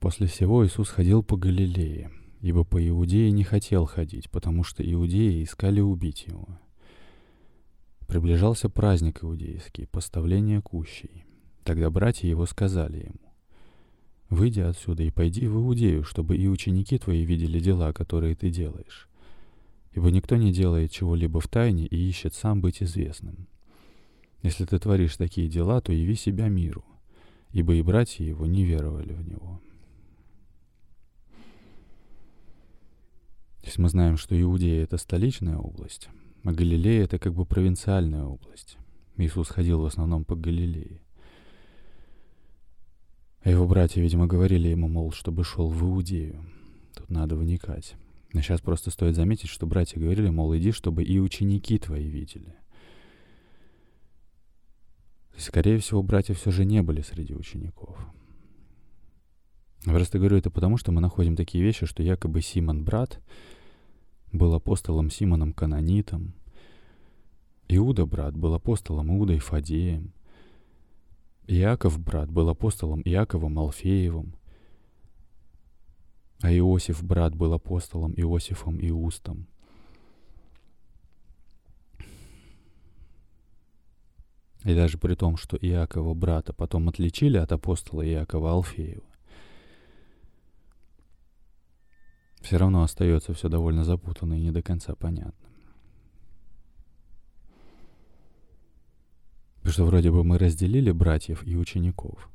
После 0.00 0.26
всего 0.26 0.66
Иисус 0.66 0.88
ходил 0.88 1.22
по 1.22 1.36
Галилее, 1.36 2.10
ибо 2.40 2.64
по 2.64 2.84
Иудее 2.88 3.30
не 3.30 3.44
хотел 3.44 3.86
ходить, 3.86 4.30
потому 4.30 4.64
что 4.64 4.82
иудеи 4.82 5.44
искали 5.44 5.80
убить 5.80 6.26
его– 6.26 6.48
Приближался 8.06 8.68
праздник 8.68 9.24
иудейский, 9.24 9.86
поставление 9.86 10.62
кущей. 10.62 11.24
Тогда 11.64 11.90
братья 11.90 12.28
его 12.28 12.46
сказали 12.46 13.06
ему, 13.06 13.32
«Выйди 14.30 14.60
отсюда 14.60 15.02
и 15.02 15.10
пойди 15.10 15.46
в 15.46 15.56
Иудею, 15.56 16.04
чтобы 16.04 16.36
и 16.36 16.46
ученики 16.46 16.98
твои 16.98 17.24
видели 17.24 17.58
дела, 17.58 17.92
которые 17.92 18.36
ты 18.36 18.50
делаешь. 18.50 19.08
Ибо 19.92 20.10
никто 20.10 20.36
не 20.36 20.52
делает 20.52 20.92
чего-либо 20.92 21.40
в 21.40 21.48
тайне 21.48 21.86
и 21.86 21.96
ищет 21.96 22.34
сам 22.34 22.60
быть 22.60 22.82
известным. 22.82 23.48
Если 24.42 24.64
ты 24.64 24.78
творишь 24.78 25.16
такие 25.16 25.48
дела, 25.48 25.80
то 25.80 25.92
яви 25.92 26.14
себя 26.14 26.48
миру, 26.48 26.84
ибо 27.50 27.74
и 27.74 27.82
братья 27.82 28.24
его 28.24 28.46
не 28.46 28.64
веровали 28.64 29.12
в 29.12 29.26
него». 29.26 29.60
Здесь 33.62 33.78
мы 33.78 33.88
знаем, 33.88 34.16
что 34.16 34.40
Иудея— 34.40 34.82
это 34.84 34.96
столичная 34.96 35.56
область, 35.56 36.08
а 36.46 36.52
Галилея— 36.52 37.02
это 37.04 37.18
как 37.18 37.34
бы 37.34 37.44
провинциальная 37.44 38.22
область. 38.22 38.78
Иисус 39.16 39.48
ходил 39.48 39.80
в 39.80 39.84
основном 39.84 40.24
по 40.24 40.36
Галилее. 40.36 41.00
А 43.40 43.50
его 43.50 43.66
братья, 43.66 44.00
видимо, 44.00 44.28
говорили 44.28 44.68
ему, 44.68 44.86
мол, 44.86 45.10
чтобы 45.10 45.42
шел 45.42 45.68
в 45.68 45.82
Иудею. 45.82 46.46
Тут 46.94 47.10
надо 47.10 47.34
вникать. 47.34 47.94
Но 48.32 48.42
сейчас 48.42 48.60
просто 48.60 48.92
стоит 48.92 49.16
заметить, 49.16 49.48
что 49.48 49.66
братья 49.66 49.98
говорили, 49.98 50.28
мол, 50.28 50.56
иди, 50.56 50.70
чтобы 50.70 51.02
и 51.02 51.18
ученики 51.18 51.78
твои 51.78 52.08
видели. 52.08 52.54
Скорее 55.36 55.78
всего, 55.78 56.00
братья 56.04 56.34
все 56.34 56.52
же 56.52 56.64
не 56.64 56.80
были 56.80 57.00
среди 57.02 57.34
учеников. 57.34 57.98
Я 59.84 59.92
просто 59.92 60.18
говорю 60.18 60.36
это 60.36 60.50
потому, 60.50 60.76
что 60.76 60.92
мы 60.92 61.00
находим 61.00 61.34
такие 61.34 61.64
вещи, 61.64 61.86
что 61.86 62.04
якобы 62.04 62.40
Симон 62.40 62.84
брат— 62.84 63.20
был 64.38 64.54
апостолом 64.54 65.10
Симоном 65.10 65.52
Канонитом. 65.52 66.32
Иуда, 67.68 68.06
брат, 68.06 68.36
был 68.36 68.54
апостолом 68.54 69.10
Иудой 69.16 69.38
Фадеем. 69.38 70.12
Иаков, 71.46 71.98
брат, 71.98 72.30
был 72.30 72.48
апостолом 72.48 73.02
Иаковом 73.04 73.58
Алфеевым. 73.58 74.34
А 76.42 76.52
Иосиф, 76.52 77.02
брат, 77.02 77.34
был 77.34 77.52
апостолом 77.52 78.12
Иосифом 78.16 78.78
Иустом. 78.80 79.46
И 84.64 84.74
даже 84.74 84.98
при 84.98 85.14
том, 85.14 85.36
что 85.36 85.56
Иакова 85.56 86.12
брата 86.14 86.52
потом 86.52 86.88
отличили 86.88 87.36
от 87.36 87.52
апостола 87.52 88.04
Иакова 88.04 88.50
Алфеева, 88.50 89.04
все 92.46 92.58
равно 92.58 92.84
остается 92.84 93.34
все 93.34 93.48
довольно 93.48 93.82
запутанно 93.82 94.34
и 94.34 94.40
не 94.40 94.52
до 94.52 94.62
конца 94.62 94.94
понятно. 94.94 95.48
Потому 99.56 99.72
что 99.72 99.84
вроде 99.84 100.12
бы 100.12 100.22
мы 100.22 100.38
разделили 100.38 100.92
братьев 100.92 101.44
и 101.44 101.56
учеников. 101.56 102.30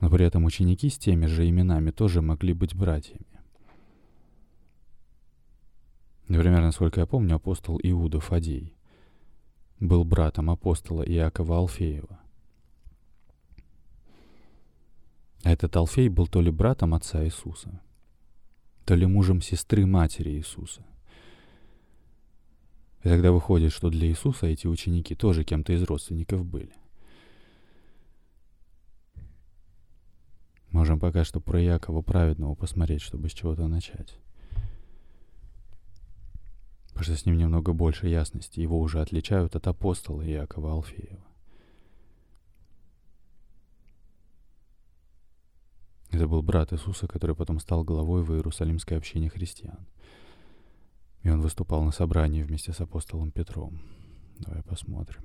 Но 0.00 0.10
при 0.10 0.26
этом 0.26 0.44
ученики 0.44 0.90
с 0.90 0.98
теми 0.98 1.24
же 1.24 1.48
именами 1.48 1.90
тоже 1.90 2.20
могли 2.20 2.52
быть 2.52 2.74
братьями. 2.74 3.24
Например, 6.28 6.60
насколько 6.60 7.00
я 7.00 7.06
помню, 7.06 7.36
апостол 7.36 7.80
Иуда 7.82 8.20
Фадей 8.20 8.76
был 9.80 10.04
братом 10.04 10.50
апостола 10.50 11.02
Иакова 11.02 11.56
Алфеева. 11.56 12.20
А 15.42 15.52
этот 15.52 15.76
Алфей 15.76 16.08
был 16.08 16.26
то 16.26 16.40
ли 16.40 16.50
братом 16.50 16.94
отца 16.94 17.24
Иисуса, 17.24 17.80
то 18.84 18.94
ли 18.94 19.06
мужем 19.06 19.40
сестры 19.40 19.86
матери 19.86 20.30
Иисуса. 20.30 20.84
И 23.02 23.08
тогда 23.08 23.30
выходит, 23.30 23.72
что 23.72 23.90
для 23.90 24.08
Иисуса 24.08 24.46
эти 24.46 24.66
ученики 24.66 25.14
тоже 25.14 25.44
кем-то 25.44 25.72
из 25.72 25.82
родственников 25.84 26.44
были. 26.44 26.72
Можем 30.70 31.00
пока 31.00 31.24
что 31.24 31.40
про 31.40 31.60
Якова 31.60 32.02
праведного 32.02 32.54
посмотреть, 32.54 33.00
чтобы 33.00 33.28
с 33.28 33.32
чего-то 33.32 33.68
начать. 33.68 34.18
Потому 36.88 37.04
что 37.04 37.16
с 37.16 37.26
ним 37.26 37.38
немного 37.38 37.72
больше 37.72 38.08
ясности. 38.08 38.60
Его 38.60 38.78
уже 38.80 39.00
отличают 39.00 39.54
от 39.54 39.66
апостола 39.66 40.22
Якова 40.22 40.72
Алфеева. 40.72 41.27
Это 46.18 46.26
был 46.26 46.42
брат 46.42 46.72
Иисуса, 46.72 47.06
который 47.06 47.36
потом 47.36 47.60
стал 47.60 47.84
главой 47.84 48.24
в 48.24 48.34
Иерусалимской 48.34 48.96
общине 48.96 49.30
христиан. 49.30 49.86
И 51.22 51.30
он 51.30 51.40
выступал 51.40 51.84
на 51.84 51.92
собрании 51.92 52.42
вместе 52.42 52.72
с 52.72 52.80
апостолом 52.80 53.30
Петром. 53.30 53.80
Давай 54.40 54.64
посмотрим. 54.64 55.22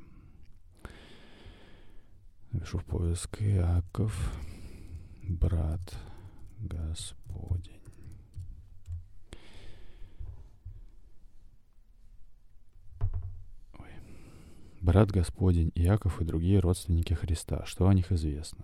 Напишу 2.51 2.77
в 2.77 2.85
поиск 2.85 3.41
Иаков, 3.41 4.39
брат 5.23 5.81
Господень. 6.59 7.81
Ой. 13.79 13.89
Брат 14.79 15.09
Господень, 15.09 15.71
Иаков 15.73 16.21
и 16.21 16.23
другие 16.23 16.59
родственники 16.59 17.13
Христа. 17.13 17.65
Что 17.65 17.87
о 17.87 17.95
них 17.95 18.11
известно? 18.11 18.63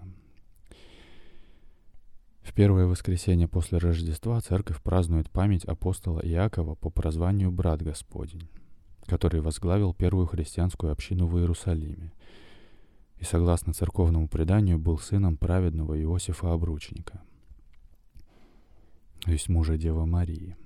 В 2.50 2.54
первое 2.54 2.88
воскресенье 2.88 3.48
после 3.48 3.78
Рождества 3.78 4.42
церковь 4.42 4.82
празднует 4.82 5.30
память 5.30 5.66
апостола 5.66 6.20
Иакова 6.20 6.74
по 6.74 6.90
прозванию 6.90 7.52
«Брат 7.52 7.84
Господень», 7.84 8.50
который 9.06 9.40
возглавил 9.40 9.94
первую 9.94 10.26
христианскую 10.26 10.92
общину 10.92 11.28
в 11.28 11.38
Иерусалиме 11.38 12.12
и, 13.18 13.24
согласно 13.24 13.72
церковному 13.72 14.28
преданию, 14.28 14.80
был 14.80 14.98
сыном 14.98 15.38
праведного 15.38 16.02
Иосифа 16.02 16.52
Обручника, 16.52 17.22
то 19.20 19.32
есть 19.32 19.48
мужа 19.48 19.78
Девы 19.78 20.08
Марии. 20.08 20.58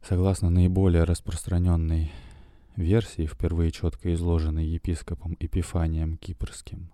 Согласно 0.00 0.48
наиболее 0.48 1.02
распространенной 1.02 2.12
версии, 2.76 3.26
впервые 3.26 3.72
четко 3.72 4.14
изложенной 4.14 4.64
епископом 4.64 5.36
Эпифанием 5.40 6.16
Кипрским, 6.18 6.92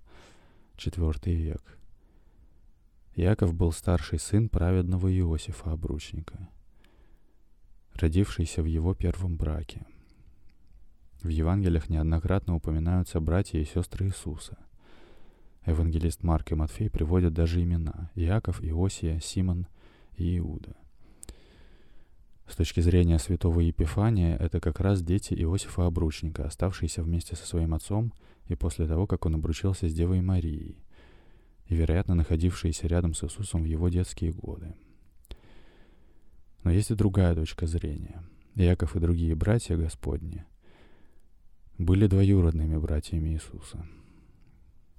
IV 0.79 1.31
век– 1.31 1.79
Яков 3.17 3.55
был 3.55 3.71
старший 3.71 4.19
сын 4.19 4.49
праведного 4.49 5.07
Иосифа 5.17 5.71
Обручника, 5.71 6.49
родившийся 7.95 8.61
в 8.61 8.65
его 8.65 8.93
первом 8.93 9.37
браке. 9.37 9.87
В 11.23 11.29
Евангелиях 11.29 11.89
неоднократно 11.89 12.57
упоминаются 12.57 13.21
братья 13.21 13.61
и 13.61 13.65
сестры 13.65 14.07
Иисуса. 14.07 14.59
Евангелист 15.65 16.25
Марк 16.25 16.51
и 16.51 16.55
Матфей 16.57 16.91
приводят 16.91 17.33
даже 17.33 17.63
имена– 17.63 18.11
Иаков, 18.17 18.63
Иосия, 18.65 19.21
Симон 19.21 19.69
и 20.17 20.37
Иуда. 20.39 20.77
С 22.49 22.57
точки 22.57 22.81
зрения 22.81 23.21
святого 23.21 23.61
Епифания, 23.61 24.37
это 24.37 24.61
как 24.61 24.81
раз 24.81 25.03
дети 25.03 25.35
Иосифа 25.35 25.87
Обручника, 25.87 26.47
оставшиеся 26.47 27.05
вместе 27.05 27.37
со 27.37 27.47
своим 27.47 27.75
отцом 27.75 28.13
и 28.47 28.57
после 28.57 28.89
того, 28.89 29.07
как 29.07 29.25
он 29.25 29.37
обручился 29.37 29.89
с 29.89 29.95
Девой 29.95 30.21
Марией– 30.21 30.79
и, 31.67 31.75
вероятно, 31.75 32.15
находившиеся 32.15 32.87
рядом 32.87 33.15
с 33.15 33.25
Иисусом 33.25 33.63
в 33.63 33.67
его 33.67 33.89
детские 33.89 34.33
годы. 34.33 34.75
Но 36.63 36.71
есть 36.71 36.91
и 36.91 36.95
другая 36.95 37.35
точка 37.35 37.67
зрения. 37.67 38.23
Яков 38.55 38.97
и 38.97 39.01
другие 39.01 39.35
братья 39.35 39.77
Господни 39.77 40.45
были 41.79 42.07
двоюродными 42.07 42.77
братьями 42.79 43.31
Иисуса. 43.31 43.87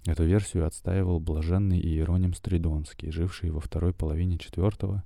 Эту 0.05 0.23
версию 0.23 0.67
отстаивал 0.67 1.19
блаженный 1.19 1.79
Иероним 1.79 2.33
Стридонский, 2.33 3.11
живший 3.11 3.49
во 3.49 3.59
второй 3.59 3.93
половине 3.93 4.35
IV, 4.35 5.01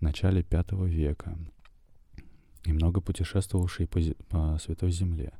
начале 0.00 0.44
V 0.50 0.88
века 0.88 1.38
и 2.64 2.72
много 2.72 3.00
путешествовавший 3.00 3.86
по, 3.86 4.00
по 4.28 4.58
Святой 4.58 4.90
Земле. 4.90 5.32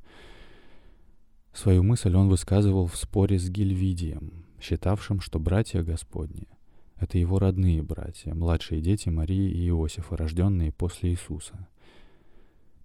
Свою 1.53 1.83
мысль 1.83 2.15
он 2.15 2.29
высказывал 2.29 2.87
в 2.87 2.97
споре 2.97 3.39
с 3.39 3.49
Гильвидием, 3.49 4.44
считавшим, 4.65 5.21
что 5.21 5.39
братья 5.39 5.83
Господни— 5.83 6.49
это 6.97 7.19
его 7.19 7.39
родные 7.39 7.83
братья, 7.83 8.35
младшие 8.35 8.81
дети 8.81 9.11
Марии 9.11 9.51
и 9.51 9.69
Иосифа, 9.69 10.17
рожденные 10.17 10.73
после 10.73 11.11
Иисуса. 11.11 11.69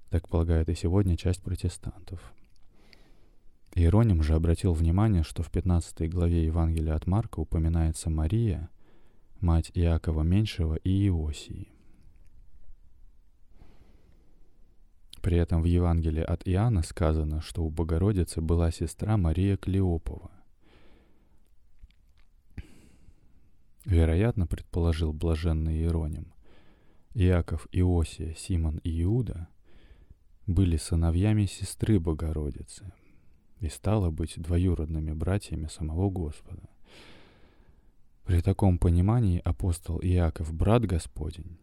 Так 0.10 0.28
полагает 0.28 0.68
и 0.68 0.76
сегодня 0.76 1.16
часть 1.16 1.42
протестантов. 1.42 2.34
Иероним 3.76 4.24
же 4.24 4.34
обратил 4.34 4.74
внимание, 4.74 5.24
что 5.24 5.42
в 5.42 5.52
15 5.52 6.10
главе 6.10 6.46
Евангелия 6.46 6.96
от 6.96 7.08
Марка 7.08 7.40
упоминается 7.40 8.10
Мария, 8.10 8.70
мать 9.40 9.72
Иакова 9.74 10.24
Меньшего 10.24 10.76
и 10.76 11.08
Иосии. 11.08 11.70
При 15.22 15.38
этом 15.38 15.62
в 15.62 15.66
Евангелии 15.66 16.24
от 16.24 16.42
Иоанна 16.46 16.82
сказано, 16.82 17.42
что 17.42 17.64
у 17.64 17.70
Богородицы 17.70 18.42
была 18.42 18.72
сестра 18.72 19.16
Мария 19.16 19.56
Клеопова. 19.56 20.32
Вероятно, 23.90 24.46
предположил 24.46 25.14
блаженный 25.14 25.78
Иероним, 25.78 26.32
Иаков, 27.16 27.68
Иосия, 27.72 28.36
Симон 28.36 28.78
и 28.84 29.02
Иуда 29.02 29.48
были 30.46 30.78
сыновьями 30.78 31.48
сестры 31.48 32.00
Богородицы 32.00 32.94
и 33.60 33.68
стало 33.68 34.12
быть 34.12 34.40
двоюродными 34.40 35.12
братьями 35.14 35.66
самого 35.66 36.12
Господа. 36.12 36.70
При 38.26 38.42
таком 38.42 38.78
понимании 38.78 39.42
апостол 39.44 40.00
Иаков, 40.04 40.54
брат 40.54 40.86
Господень, 40.86 41.58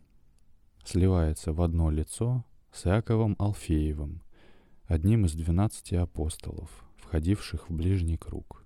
сливается 0.85 1.53
в 1.53 1.63
одно 1.63 1.93
лицо 1.93 2.45
с 2.73 2.89
Иаковом 2.89 3.37
Алфеевым, 3.39 4.21
одним 4.87 5.27
из 5.27 5.35
двенадцати 5.35 5.95
апостолов, 5.95 6.85
входивших 6.97 7.71
в 7.71 7.73
ближний 7.73 8.17
круг 8.17 8.65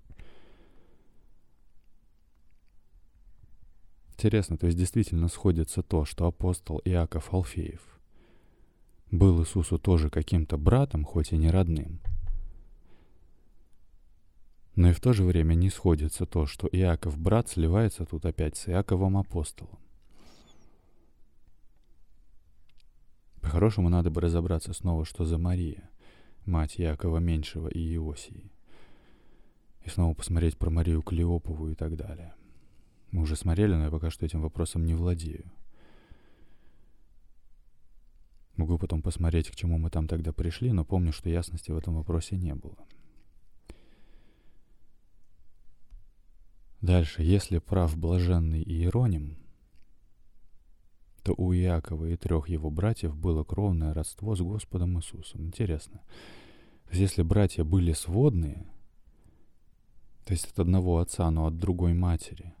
Интересно, 4.21 4.55
то 4.55 4.67
есть 4.67 4.77
действительно 4.77 5.29
сходится 5.29 5.81
то, 5.81 6.05
что 6.05 6.27
апостол 6.27 6.79
Иаков 6.85 7.33
Алфеев 7.33 7.81
был 9.09 9.41
Иисусу 9.41 9.79
тоже 9.79 10.11
каким-то 10.11 10.59
братом, 10.59 11.05
хоть 11.05 11.31
и 11.31 11.37
не 11.37 11.49
родным. 11.49 11.99
Но 14.75 14.91
и 14.91 14.93
в 14.93 14.99
то 14.99 15.11
же 15.11 15.23
время 15.23 15.55
не 15.55 15.71
сходится 15.71 16.27
то, 16.27 16.45
что 16.45 16.67
Иаков 16.71 17.17
брат 17.17 17.49
сливается 17.49 18.05
тут 18.05 18.23
опять 18.27 18.57
с 18.57 18.69
Иаковом 18.69 19.17
апостолом. 19.17 19.79
По-хорошему 23.41 23.89
надо 23.89 24.11
бы 24.11 24.21
разобраться 24.21 24.73
снова, 24.73 25.03
что 25.03 25.25
за 25.25 25.39
Мария, 25.39 25.89
мать 26.45 26.75
Иакова 26.79 27.17
Меньшего 27.17 27.69
и 27.69 27.95
Иосии. 27.95 28.51
И 29.83 29.89
снова 29.89 30.13
посмотреть 30.13 30.59
про 30.59 30.69
Марию 30.69 31.01
Клеопову 31.01 31.69
и 31.69 31.73
так 31.73 31.95
далее. 31.97 32.35
Мы 33.11 33.23
уже 33.23 33.35
смотрели, 33.35 33.73
но 33.73 33.85
я 33.85 33.91
пока 33.91 34.09
что 34.09 34.25
этим 34.25 34.41
вопросом 34.41 34.85
не 34.85 34.93
владею. 34.93 35.51
Могу 38.55 38.77
потом 38.77 39.01
посмотреть, 39.01 39.49
к 39.49 39.55
чему 39.55 39.77
мы 39.77 39.89
там 39.89 40.07
тогда 40.07 40.33
пришли, 40.33 40.71
но 40.71 40.85
помню, 40.85 41.11
что 41.11 41.29
ясности 41.29 41.71
в 41.71 41.77
этом 41.77 41.95
вопросе 41.95 42.37
не 42.37 42.53
было. 42.53 42.77
Дальше, 46.81 47.21
если 47.21 47.59
прав 47.59 47.95
блаженный 47.97 48.63
Иероним, 48.63 49.37
то 51.23 51.33
у 51.37 51.53
Иакова 51.53 52.05
и 52.05 52.17
трех 52.17 52.49
его 52.49 52.71
братьев 52.71 53.15
было 53.15 53.43
кровное 53.43 53.93
родство 53.93 54.35
с 54.35 54.41
Господом 54.41 54.97
Иисусом. 54.97 55.45
Интересно. 55.45 56.01
То 56.85 56.91
есть, 56.91 57.01
если 57.01 57.21
братья 57.21 57.63
были 57.63 57.93
сводные, 57.93 58.65
то 60.25 60.33
есть 60.33 60.51
от 60.51 60.59
одного 60.59 60.97
отца, 60.97 61.29
но 61.29 61.45
от 61.45 61.57
другой 61.57 61.93
матери, 61.93 62.53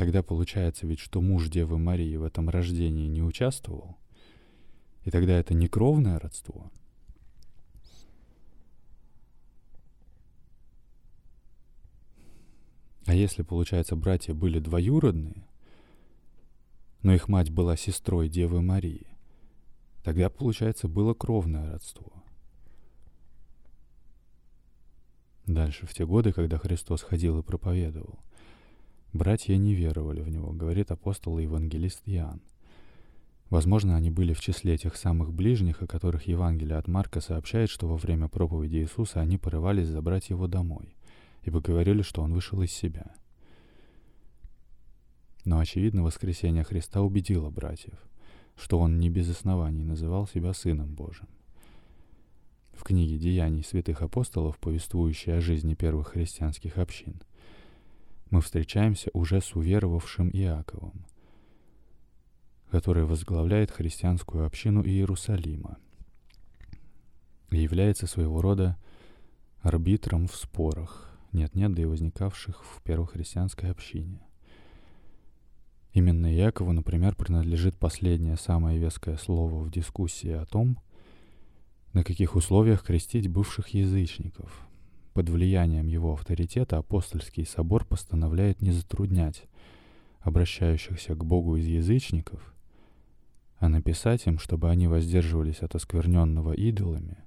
Тогда 0.00 0.22
получается 0.22 0.86
ведь, 0.86 0.98
что 0.98 1.20
муж 1.20 1.50
Девы 1.50 1.76
Марии 1.76 2.16
в 2.16 2.22
этом 2.22 2.48
рождении 2.48 3.06
не 3.06 3.22
участвовал. 3.22 3.98
И 5.04 5.10
тогда 5.10 5.38
это 5.38 5.52
не 5.52 5.68
кровное 5.68 6.18
родство. 6.18 6.70
А 13.04 13.14
если, 13.14 13.42
получается, 13.42 13.94
братья 13.94 14.32
были 14.32 14.58
двоюродные, 14.58 15.46
но 17.02 17.12
их 17.12 17.28
мать 17.28 17.50
была 17.50 17.76
сестрой 17.76 18.30
Девы 18.30 18.62
Марии, 18.62 19.06
тогда, 20.02 20.30
получается, 20.30 20.88
было 20.88 21.12
кровное 21.12 21.70
родство. 21.70 22.10
Дальше, 25.44 25.86
в 25.86 25.92
те 25.92 26.06
годы, 26.06 26.32
когда 26.32 26.56
Христос 26.56 27.02
ходил 27.02 27.38
и 27.40 27.42
проповедовал– 27.42 28.18
Братья 29.12 29.56
не 29.56 29.74
веровали 29.74 30.20
в 30.20 30.28
него, 30.28 30.52
говорит 30.52 30.92
апостол 30.92 31.38
и 31.38 31.42
евангелист 31.42 32.02
Иоанн. 32.06 32.40
Возможно, 33.48 33.96
они 33.96 34.10
были 34.10 34.32
в 34.32 34.40
числе 34.40 34.78
тех 34.78 34.94
самых 34.94 35.32
ближних, 35.32 35.82
о 35.82 35.88
которых 35.88 36.28
Евангелие 36.28 36.76
от 36.76 36.86
Марка 36.86 37.20
сообщает, 37.20 37.68
что 37.68 37.88
во 37.88 37.96
время 37.96 38.28
проповеди 38.28 38.76
Иисуса 38.76 39.20
они 39.20 39.36
порывались 39.36 39.88
забрать 39.88 40.30
его 40.30 40.46
домой, 40.46 40.94
ибо 41.42 41.60
говорили, 41.60 42.02
что 42.02 42.22
он 42.22 42.32
вышел 42.32 42.62
из 42.62 42.70
себя. 42.70 43.12
Но, 45.44 45.58
очевидно, 45.58 46.04
воскресение 46.04 46.62
Христа 46.62 47.02
убедило 47.02 47.50
братьев, 47.50 47.98
что 48.56 48.78
он 48.78 49.00
не 49.00 49.10
без 49.10 49.28
оснований 49.28 49.82
называл 49.82 50.28
себя 50.28 50.52
Сыном 50.52 50.94
Божьим. 50.94 51.28
В 52.72 52.84
книге 52.84 53.18
«Деяний 53.18 53.64
святых 53.64 54.02
апостолов», 54.02 54.58
повествующей 54.58 55.34
о 55.34 55.40
жизни 55.40 55.74
первых 55.74 56.08
христианских 56.08 56.78
общин, 56.78 57.20
мы 58.30 58.40
встречаемся 58.40 59.10
уже 59.12 59.40
с 59.40 59.54
уверовавшим 59.54 60.30
Иаковом, 60.30 61.04
который 62.70 63.04
возглавляет 63.04 63.70
христианскую 63.70 64.46
общину 64.46 64.84
Иерусалима 64.84 65.78
и 67.50 67.58
является 67.58 68.06
своего 68.06 68.40
рода 68.40 68.78
арбитром 69.60 70.28
в 70.28 70.36
спорах, 70.36 71.10
нет-нет, 71.32 71.74
да 71.74 71.82
и 71.82 71.86
возникавших 71.86 72.64
в 72.64 72.82
первохристианской 72.82 73.70
общине. 73.70 74.20
Именно 75.92 76.32
Якову, 76.32 76.72
например, 76.72 77.16
принадлежит 77.16 77.76
последнее 77.76 78.36
самое 78.36 78.78
веское 78.78 79.16
слово 79.16 79.58
в 79.60 79.70
дискуссии 79.70 80.30
о 80.30 80.46
том, 80.46 80.78
на 81.92 82.04
каких 82.04 82.36
условиях 82.36 82.84
крестить 82.84 83.28
бывших 83.28 83.68
язычников. 83.70 84.69
Под 85.12 85.28
влиянием 85.28 85.86
его 85.86 86.12
авторитета 86.12 86.78
апостольский 86.78 87.44
собор 87.44 87.84
постановляет 87.84 88.62
не 88.62 88.70
затруднять 88.70 89.44
обращающихся 90.20 91.14
к 91.14 91.24
Богу 91.24 91.56
из 91.56 91.66
язычников 91.66 92.54
а 93.60 93.68
написать 93.68 94.26
им, 94.26 94.38
чтобы 94.38 94.70
они 94.70 94.88
воздерживались 94.88 95.60
от 95.60 95.74
оскверненного 95.74 96.54
идолами, 96.54 97.18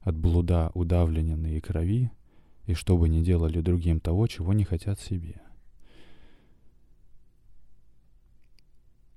от 0.00 0.16
блуда 0.16 0.70
удавленной 0.74 1.56
и 1.56 1.60
крови, 1.60 2.12
и 2.66 2.74
чтобы 2.74 3.08
не 3.08 3.24
делали 3.24 3.60
другим 3.60 3.98
того, 3.98 4.28
чего 4.28 4.52
не 4.52 4.62
хотят 4.62 5.00
себе. 5.00 5.40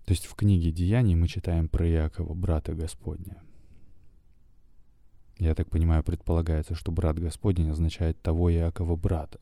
То 0.06 0.14
есть 0.14 0.26
в 0.26 0.34
книге 0.34 0.72
«Деяний» 0.72 1.14
мы 1.14 1.28
читаем 1.28 1.70
про 1.70 1.88
Иакова, 1.88 2.34
брата 2.34 2.74
Господня. 2.74 3.38
Я 5.42 5.56
так 5.56 5.68
понимаю, 5.72 6.04
предполагается, 6.04 6.76
что 6.76 6.92
брат 6.92 7.18
Господень 7.18 7.72
означает 7.72 8.22
того 8.22 8.54
Иакова 8.54 8.96
брата. 8.96 9.40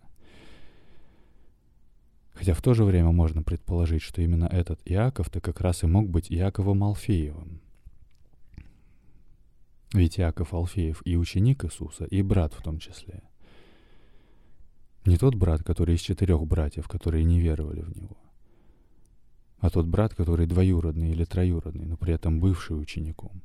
Хотя 2.31 2.53
в 2.53 2.61
то 2.61 2.73
же 2.73 2.85
время 2.85 3.11
можно 3.11 3.43
предположить, 3.43 4.01
что 4.01 4.21
именно 4.21 4.45
этот 4.45 4.79
Иаков-то 4.85 5.41
как 5.41 5.59
раз 5.59 5.83
и 5.83 5.87
мог 5.87 6.07
быть 6.07 6.31
Иаковом 6.31 6.85
Алфеевым. 6.85 7.59
Ведь 9.91 10.17
Иаков 10.21 10.53
Алфеев 10.53 11.01
и 11.03 11.17
ученик 11.17 11.65
Иисуса, 11.65 12.05
и 12.05 12.21
брат 12.21 12.53
в 12.53 12.61
том 12.61 12.79
числе. 12.79 13.21
Не 15.05 15.17
тот 15.17 15.35
брат, 15.35 15.63
который 15.63 15.95
из 15.95 15.99
четырех 15.99 16.47
братьев, 16.47 16.87
которые 16.87 17.25
не 17.25 17.41
веровали 17.41 17.81
в 17.81 17.93
него, 17.93 18.15
а 19.57 19.69
тот 19.69 19.85
брат, 19.85 20.15
который 20.15 20.45
двоюродный 20.47 21.11
или 21.11 21.25
троюродный, 21.25 21.87
но 21.87 21.97
при 21.97 22.13
этом 22.13 22.39
бывший 22.39 22.79
учеником. 22.79 23.41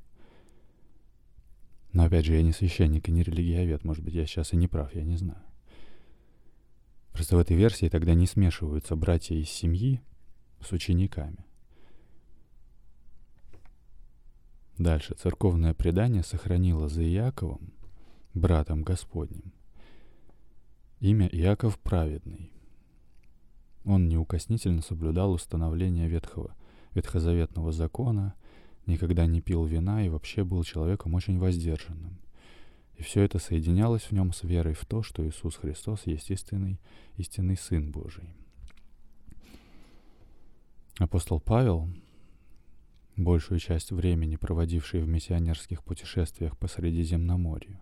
Но 1.95 2.05
опять 2.05 2.27
же, 2.27 2.35
я 2.35 2.43
не 2.43 2.53
священник 2.53 3.09
и 3.09 3.13
не 3.13 3.23
религиовед, 3.23 3.85
может 3.85 4.05
быть, 4.05 4.15
я 4.15 4.27
сейчас 4.27 4.53
и 4.53 4.57
не 4.57 4.67
прав, 4.67 4.93
я 4.95 5.05
не 5.05 5.17
знаю. 5.17 5.43
Просто 7.13 7.37
в 7.37 7.39
этой 7.39 7.57
версии 7.57 7.89
тогда 7.89 8.15
не 8.15 8.27
смешиваются 8.27 8.97
братья 8.97 9.37
из 9.37 9.49
семьи 9.49 10.01
с 10.61 10.73
учениками. 10.73 11.47
Дальше. 14.77 15.15
Церковное 15.15 15.73
предание 15.73 16.25
сохранило 16.25 16.89
за 16.89 17.05
Иаковом, 17.05 17.73
братом 18.35 18.83
Господним, 18.83 19.53
имя 20.99 21.29
Иаков 21.29 21.79
Праведный. 21.79 22.51
Он 23.85 24.09
неукоснительно 24.09 24.83
соблюдал 24.83 25.31
установление 25.33 26.09
ветхого, 26.09 26.57
ветхозаветного 26.93 27.71
закона, 27.71 28.35
никогда 28.87 29.27
не 29.27 29.41
пил 29.41 29.65
вина 29.65 30.05
и 30.05 30.09
вообще 30.09 30.45
был 30.45 30.63
человеком 30.65 31.15
очень 31.15 31.39
воздержанным. 31.39 32.19
И 32.97 33.03
все 33.03 33.23
это 33.23 33.39
соединялось 33.39 34.05
в 34.05 34.13
нем 34.13 34.33
с 34.33 34.43
верой 34.43 34.75
в 34.75 34.85
то, 34.87 35.03
что 35.03 35.27
Иисус 35.27 35.57
Христос 35.57 36.07
есть 36.07 36.31
истинный, 36.31 36.79
истинный 37.17 37.57
Сын 37.57 37.91
Божий. 37.91 38.29
Апостол 40.99 41.41
Павел, 41.41 41.89
большую 43.17 43.59
часть 43.59 43.91
времени 43.91 44.37
проводивший 44.37 45.03
в 45.03 45.09
миссионерских 45.09 45.83
путешествиях 45.83 46.57
по 46.57 46.69
Средиземноморью, 46.69 47.81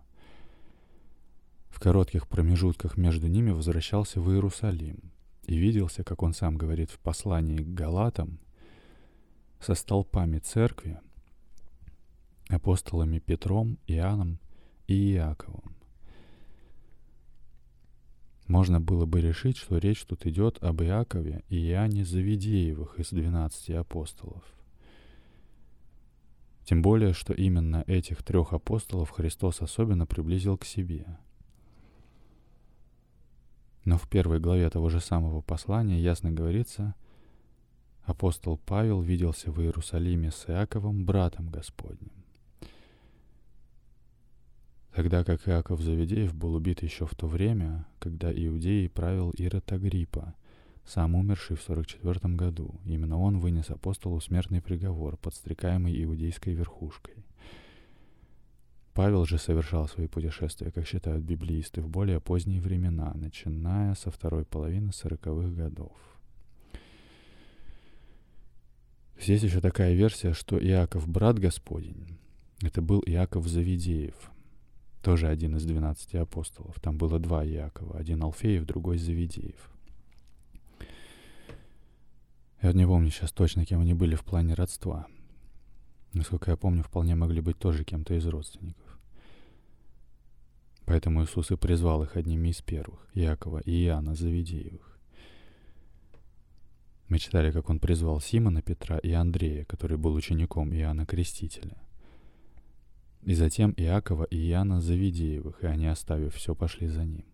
в 1.69 1.79
коротких 1.79 2.27
промежутках 2.27 2.97
между 2.97 3.27
ними 3.27 3.51
возвращался 3.51 4.19
в 4.19 4.31
Иерусалим 4.31 5.11
и 5.45 5.55
виделся, 5.57 6.03
как 6.03 6.23
он 6.23 6.33
сам 6.33 6.55
говорит 6.55 6.89
в 6.89 6.99
послании 6.99 7.57
к 7.57 7.73
Галатам, 7.73 8.39
со 9.63 9.75
столпами 9.75 10.39
церкви, 10.39 10.99
апостолами 12.49 13.19
Петром, 13.19 13.77
Иоанном 13.87 14.39
и 14.87 15.13
Иаковом. 15.13 15.75
Можно 18.47 18.81
было 18.81 19.05
бы 19.05 19.21
решить, 19.21 19.55
что 19.57 19.77
речь 19.77 20.03
тут 20.03 20.25
идет 20.25 20.61
об 20.61 20.81
Иакове 20.83 21.43
и 21.47 21.55
Иоанне 21.69 22.03
Завидеевых 22.03 22.99
из 22.99 23.09
двенадцати 23.11 23.71
апостолов. 23.71 24.43
Тем 26.65 26.81
более, 26.81 27.13
что 27.13 27.33
именно 27.33 27.83
этих 27.87 28.21
трех 28.21 28.51
апостолов 28.51 29.11
Христос 29.11 29.61
особенно 29.61 30.05
приблизил 30.05 30.57
к 30.57 30.65
себе. 30.65 31.05
Но 33.85 33.97
в 33.97 34.09
первой 34.09 34.39
главе 34.39 34.69
того 34.69 34.89
же 34.89 34.99
самого 34.99 35.41
послания 35.41 35.99
ясно 36.01 36.31
говорится, 36.31 36.95
апостол 38.03 38.57
Павел 38.57 39.01
виделся 39.01 39.51
в 39.51 39.61
Иерусалиме 39.61 40.31
с 40.31 40.49
Иаковом, 40.49 41.05
братом 41.05 41.49
Господним 41.49 42.11
тогда 44.93 45.23
как 45.23 45.47
Иаков 45.47 45.81
Завидеев 45.81 46.33
был 46.33 46.53
убит 46.53 46.83
еще 46.83 47.05
в 47.05 47.15
то 47.15 47.27
время, 47.27 47.85
когда 47.99 48.31
Иудеей 48.31 48.89
правил 48.89 49.31
Ирод 49.31 49.71
Агриппа, 49.71 50.35
сам 50.85 51.15
умерший 51.15 51.57
в 51.57 51.61
44 51.61 52.35
году. 52.35 52.79
Именно 52.85 53.19
он 53.19 53.39
вынес 53.39 53.69
апостолу 53.69 54.19
смертный 54.21 54.61
приговор, 54.61 55.17
подстрекаемый 55.17 56.03
иудейской 56.03 56.53
верхушкой. 56.53 57.15
Павел 58.93 59.25
же 59.25 59.39
совершал 59.39 59.87
свои 59.87 60.07
путешествия, 60.07 60.71
как 60.71 60.85
считают 60.85 61.23
библеисты, 61.23 61.81
в 61.81 61.89
более 61.89 62.19
поздние 62.19 62.61
времена, 62.61 63.11
начиная 63.15 63.95
со 63.95 64.11
второй 64.11 64.45
половины 64.45 64.93
сороковых 64.93 65.55
годов. 65.55 65.97
Здесь 69.23 69.43
еще 69.43 69.61
такая 69.61 69.93
версия, 69.93 70.33
что 70.33 70.61
Иаков, 70.61 71.07
брат 71.07 71.39
Господень, 71.39 72.19
это 72.61 72.81
был 72.81 73.01
Иаков 73.05 73.47
Завидеев, 73.47 74.15
тоже 75.01 75.29
один 75.29 75.55
из 75.55 75.63
двенадцати 75.63 76.17
апостолов. 76.17 76.77
Там 76.81 76.97
было 76.97 77.19
два 77.19 77.45
Иакова. 77.45 77.97
Один 77.97 78.21
Алфеев, 78.21 78.65
другой 78.65 78.97
Завидеев. 78.97 79.71
Я 82.61 82.73
не 82.73 82.85
помню 82.85 83.11
сейчас 83.11 83.31
точно, 83.31 83.65
кем 83.65 83.79
они 83.79 83.93
были 83.93 84.15
в 84.15 84.25
плане 84.25 84.55
родства. 84.55 85.07
Насколько 86.11 86.51
я 86.51 86.57
помню, 86.57 86.83
вполне 86.83 87.15
могли 87.15 87.39
быть 87.39 87.57
тоже 87.57 87.85
кем-то 87.85 88.15
из 88.15 88.25
родственников. 88.27 88.99
Поэтому 90.85 91.23
Иисус 91.23 91.49
и 91.49 91.55
призвал 91.55 92.03
их 92.03 92.17
одними 92.17 92.49
из 92.49 92.61
первых, 92.61 93.07
Иакова 93.13 93.59
и 93.59 93.85
Иоанна 93.85 94.15
Завидеевых. 94.15 94.92
Мы 97.13 97.19
читали, 97.19 97.51
как 97.51 97.69
он 97.69 97.79
призвал 97.79 98.19
Симона 98.19 98.63
Петра 98.63 98.97
и 98.97 99.11
Андрея, 99.11 99.65
который 99.65 99.97
был 99.97 100.15
учеником 100.15 100.73
Иоанна 100.73 101.05
Крестителя– 101.05 101.77
и 103.25 103.35
затем 103.35 103.73
Иакова 103.77 104.25
и 104.25 104.49
Иоанна 104.49 104.81
Завидеевых, 104.81 105.63
и 105.63 105.67
они, 105.67 105.87
оставив 105.87 106.35
все, 106.35 106.55
пошли 106.55 106.87
за 106.87 107.05
ним. 107.05 107.25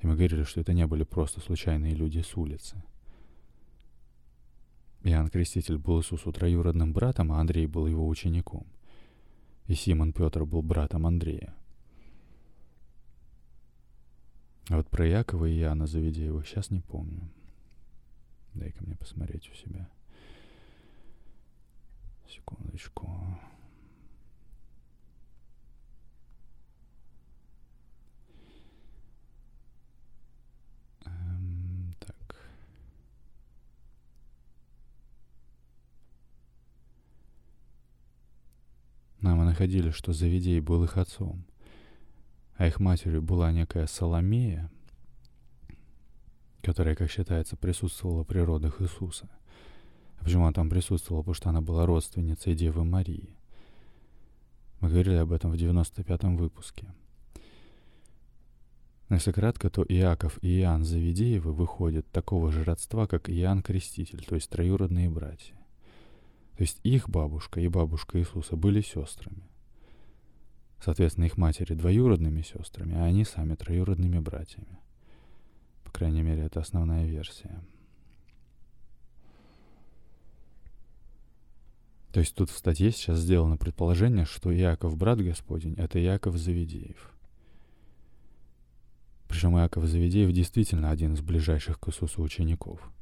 И 0.00 0.06
мы 0.06 0.14
говорили, 0.14 0.44
что 0.44 0.60
это 0.60 0.72
не 0.72 0.86
были 0.86 1.04
просто 1.04 1.40
случайные 1.40 1.94
люди 1.94 2.20
с 2.20 2.36
улицы. 2.36 2.82
Иоанн 5.02 5.28
Креститель 5.28 5.78
был 5.78 6.00
Иисусу 6.00 6.32
троюродным 6.32 6.92
братом, 6.92 7.32
а 7.32 7.40
Андрей 7.40 7.66
был 7.66 7.86
его 7.86 8.08
учеником. 8.08 8.66
И 9.66 9.74
Симон 9.74 10.12
Петр 10.12 10.44
был 10.44 10.62
братом 10.62 11.06
Андрея. 11.06 11.54
А 14.70 14.76
вот 14.76 14.88
про 14.88 15.06
Иакова 15.08 15.44
и 15.44 15.58
Иоанна 15.58 15.86
Завидеевых 15.86 16.46
сейчас 16.46 16.70
не 16.70 16.80
помню. 16.80 17.28
Дай-ка 18.58 18.84
мне 18.84 18.96
посмотреть 18.96 19.48
у 19.50 19.54
себя. 19.54 19.88
Секундочку. 22.28 23.08
находили, 39.58 39.90
что 39.90 40.12
Завидей 40.12 40.60
был 40.60 40.84
их 40.84 40.96
отцом, 40.96 41.44
а 42.56 42.68
их 42.68 42.78
матерью 42.78 43.22
была 43.22 43.50
некая 43.50 43.88
Соломея, 43.88 44.70
которая, 46.62 46.94
как 46.94 47.10
считается, 47.10 47.56
присутствовала 47.56 48.24
при 48.24 48.38
родах 48.38 48.80
Иисуса. 48.80 49.28
А 50.18 50.24
почему 50.24 50.44
она 50.44 50.52
там 50.52 50.68
присутствовала? 50.68 51.22
Потому 51.22 51.34
что 51.34 51.50
она 51.50 51.60
была 51.60 51.86
родственницей 51.86 52.54
Девы 52.54 52.84
Марии. 52.84 53.36
Мы 54.80 54.88
говорили 54.88 55.16
об 55.16 55.32
этом 55.32 55.50
в 55.50 55.54
95-м 55.54 56.36
выпуске. 56.36 56.86
Но 59.08 59.16
если 59.16 59.32
кратко, 59.32 59.70
то 59.70 59.84
Иаков 59.88 60.38
и 60.42 60.60
Иоанн 60.60 60.84
Завидеевы 60.84 61.52
выходят 61.52 62.06
такого 62.10 62.52
же 62.52 62.62
родства, 62.62 63.06
как 63.06 63.30
Иоанн 63.30 63.62
Креститель, 63.62 64.24
то 64.24 64.34
есть 64.34 64.50
троюродные 64.50 65.08
братья. 65.08 65.54
То 66.56 66.62
есть 66.62 66.78
их 66.82 67.08
бабушка 67.08 67.60
и 67.60 67.68
бабушка 67.68 68.18
Иисуса 68.18 68.56
были 68.56 68.80
сестрами. 68.82 69.48
Соответственно, 70.80 71.24
их 71.24 71.36
матери 71.36 71.74
двоюродными 71.74 72.42
сестрами, 72.42 72.96
а 72.96 73.04
они 73.04 73.24
сами 73.24 73.54
троюродными 73.54 74.18
братьями. 74.18 74.78
По 75.88 75.94
крайней 76.00 76.20
мере, 76.20 76.42
это 76.42 76.60
основная 76.60 77.06
версия. 77.06 77.64
То 82.12 82.20
есть 82.20 82.34
тут 82.34 82.50
в 82.50 82.58
статье 82.58 82.90
сейчас 82.90 83.20
сделано 83.20 83.56
предположение, 83.56 84.26
что 84.26 84.54
Иаков, 84.54 84.98
брат 84.98 85.18
Господень, 85.18 85.74
это 85.78 85.98
Иаков 85.98 86.36
Завидеев. 86.36 87.14
Причем 89.28 89.56
Иаков 89.56 89.86
Завидеев 89.86 90.30
действительно 90.30 90.90
один 90.90 91.14
из 91.14 91.22
ближайших 91.22 91.80
к 91.80 91.88
Иисусу 91.88 92.20
учеников. 92.20 92.92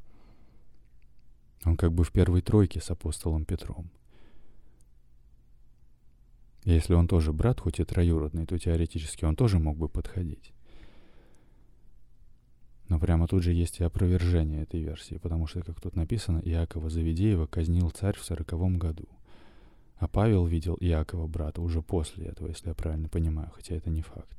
Он 1.64 1.76
как 1.76 1.92
бы 1.92 2.04
в 2.04 2.12
первой 2.12 2.40
тройке 2.40 2.80
с 2.80 2.88
апостолом 2.92 3.44
Петром. 3.44 3.90
Если 6.64 6.94
он 6.94 7.08
тоже 7.08 7.32
брат, 7.32 7.58
хоть 7.58 7.80
и 7.80 7.84
троюродный, 7.84 8.46
то 8.46 8.56
теоретически 8.56 9.24
он 9.24 9.34
тоже 9.34 9.58
мог 9.58 9.76
бы 9.76 9.88
подходить. 9.88 10.52
Но 12.88 13.00
прямо 13.00 13.26
тут 13.26 13.42
же 13.42 13.52
есть 13.52 13.80
и 13.80 13.84
опровержение 13.84 14.62
этой 14.62 14.80
версии, 14.80 15.16
потому 15.16 15.46
что, 15.46 15.62
как 15.62 15.80
тут 15.80 15.96
написано, 15.96 16.38
Иакова 16.44 16.88
Завидеева 16.88 17.46
казнил 17.46 17.90
царь 17.90 18.16
в 18.16 18.24
сороковом 18.24 18.78
году. 18.78 19.08
А 19.96 20.06
Павел 20.06 20.46
видел 20.46 20.76
Иакова 20.78 21.26
брата 21.26 21.60
уже 21.62 21.82
после 21.82 22.26
этого, 22.26 22.48
если 22.48 22.68
я 22.68 22.74
правильно 22.74 23.08
понимаю, 23.08 23.50
хотя 23.54 23.74
это 23.74 23.90
не 23.90 24.02
факт. 24.02 24.36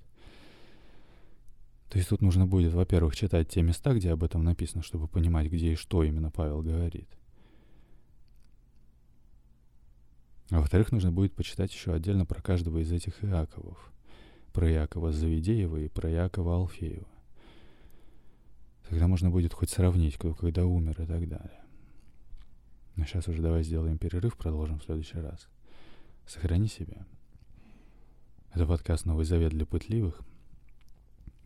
То 1.89 1.97
есть 1.97 2.09
тут 2.09 2.21
нужно 2.21 2.45
будет, 2.45 2.73
во-первых, 2.73 3.15
читать 3.15 3.49
те 3.49 3.61
места, 3.61 3.93
где 3.93 4.11
об 4.11 4.23
этом 4.23 4.43
написано, 4.43 4.83
чтобы 4.83 5.07
понимать, 5.07 5.47
где 5.47 5.73
и 5.73 5.75
что 5.75 6.03
именно 6.03 6.31
Павел 6.31 6.61
говорит. 6.61 7.09
А 10.49 10.59
во-вторых, 10.59 10.91
нужно 10.91 11.11
будет 11.11 11.33
почитать 11.33 11.73
еще 11.73 11.93
отдельно 11.93 12.25
про 12.25 12.41
каждого 12.41 12.77
из 12.79 12.91
этих 12.91 13.23
Иаковов. 13.23 13.91
Про 14.53 14.71
Иакова 14.71 15.11
Завидеева 15.11 15.77
и 15.77 15.89
про 15.89 16.09
Иакова 16.09 16.55
Алфеева. 16.55 17.07
Тогда 18.89 19.07
можно 19.07 19.29
будет 19.29 19.53
хоть 19.53 19.69
сравнить, 19.69 20.15
кто 20.15 20.33
когда 20.33 20.65
умер 20.65 21.01
и 21.01 21.05
так 21.05 21.27
далее. 21.27 21.61
Но 22.95 23.05
сейчас 23.05 23.27
уже 23.27 23.41
давай 23.41 23.63
сделаем 23.63 23.97
перерыв, 23.97 24.37
продолжим 24.37 24.79
в 24.79 24.83
следующий 24.83 25.19
раз. 25.19 25.47
Сохрани 26.25 26.67
себя. 26.67 27.05
Это 28.53 28.65
подкаст 28.65 29.05
«Новый 29.05 29.25
завет 29.25 29.51
для 29.51 29.65
пытливых». 29.65 30.21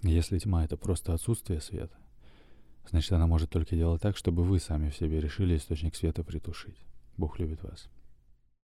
Если 0.04 0.40
тьма— 0.40 0.64
это 0.66 0.78
просто 0.78 1.14
отсутствие 1.14 1.62
света, 1.62 1.98
значит, 2.90 3.12
она 3.12 3.28
может 3.28 3.50
только 3.50 3.76
делать 3.76 4.02
так, 4.02 4.18
чтобы 4.18 4.44
вы 4.44 4.60
сами 4.60 4.90
в 4.90 4.96
себе 4.96 5.20
решили 5.20 5.58
источник 5.58 5.96
света 5.96 6.24
притушить. 6.24 6.78
Бог 7.18 7.40
любит 7.40 7.64
вас. 7.64 7.90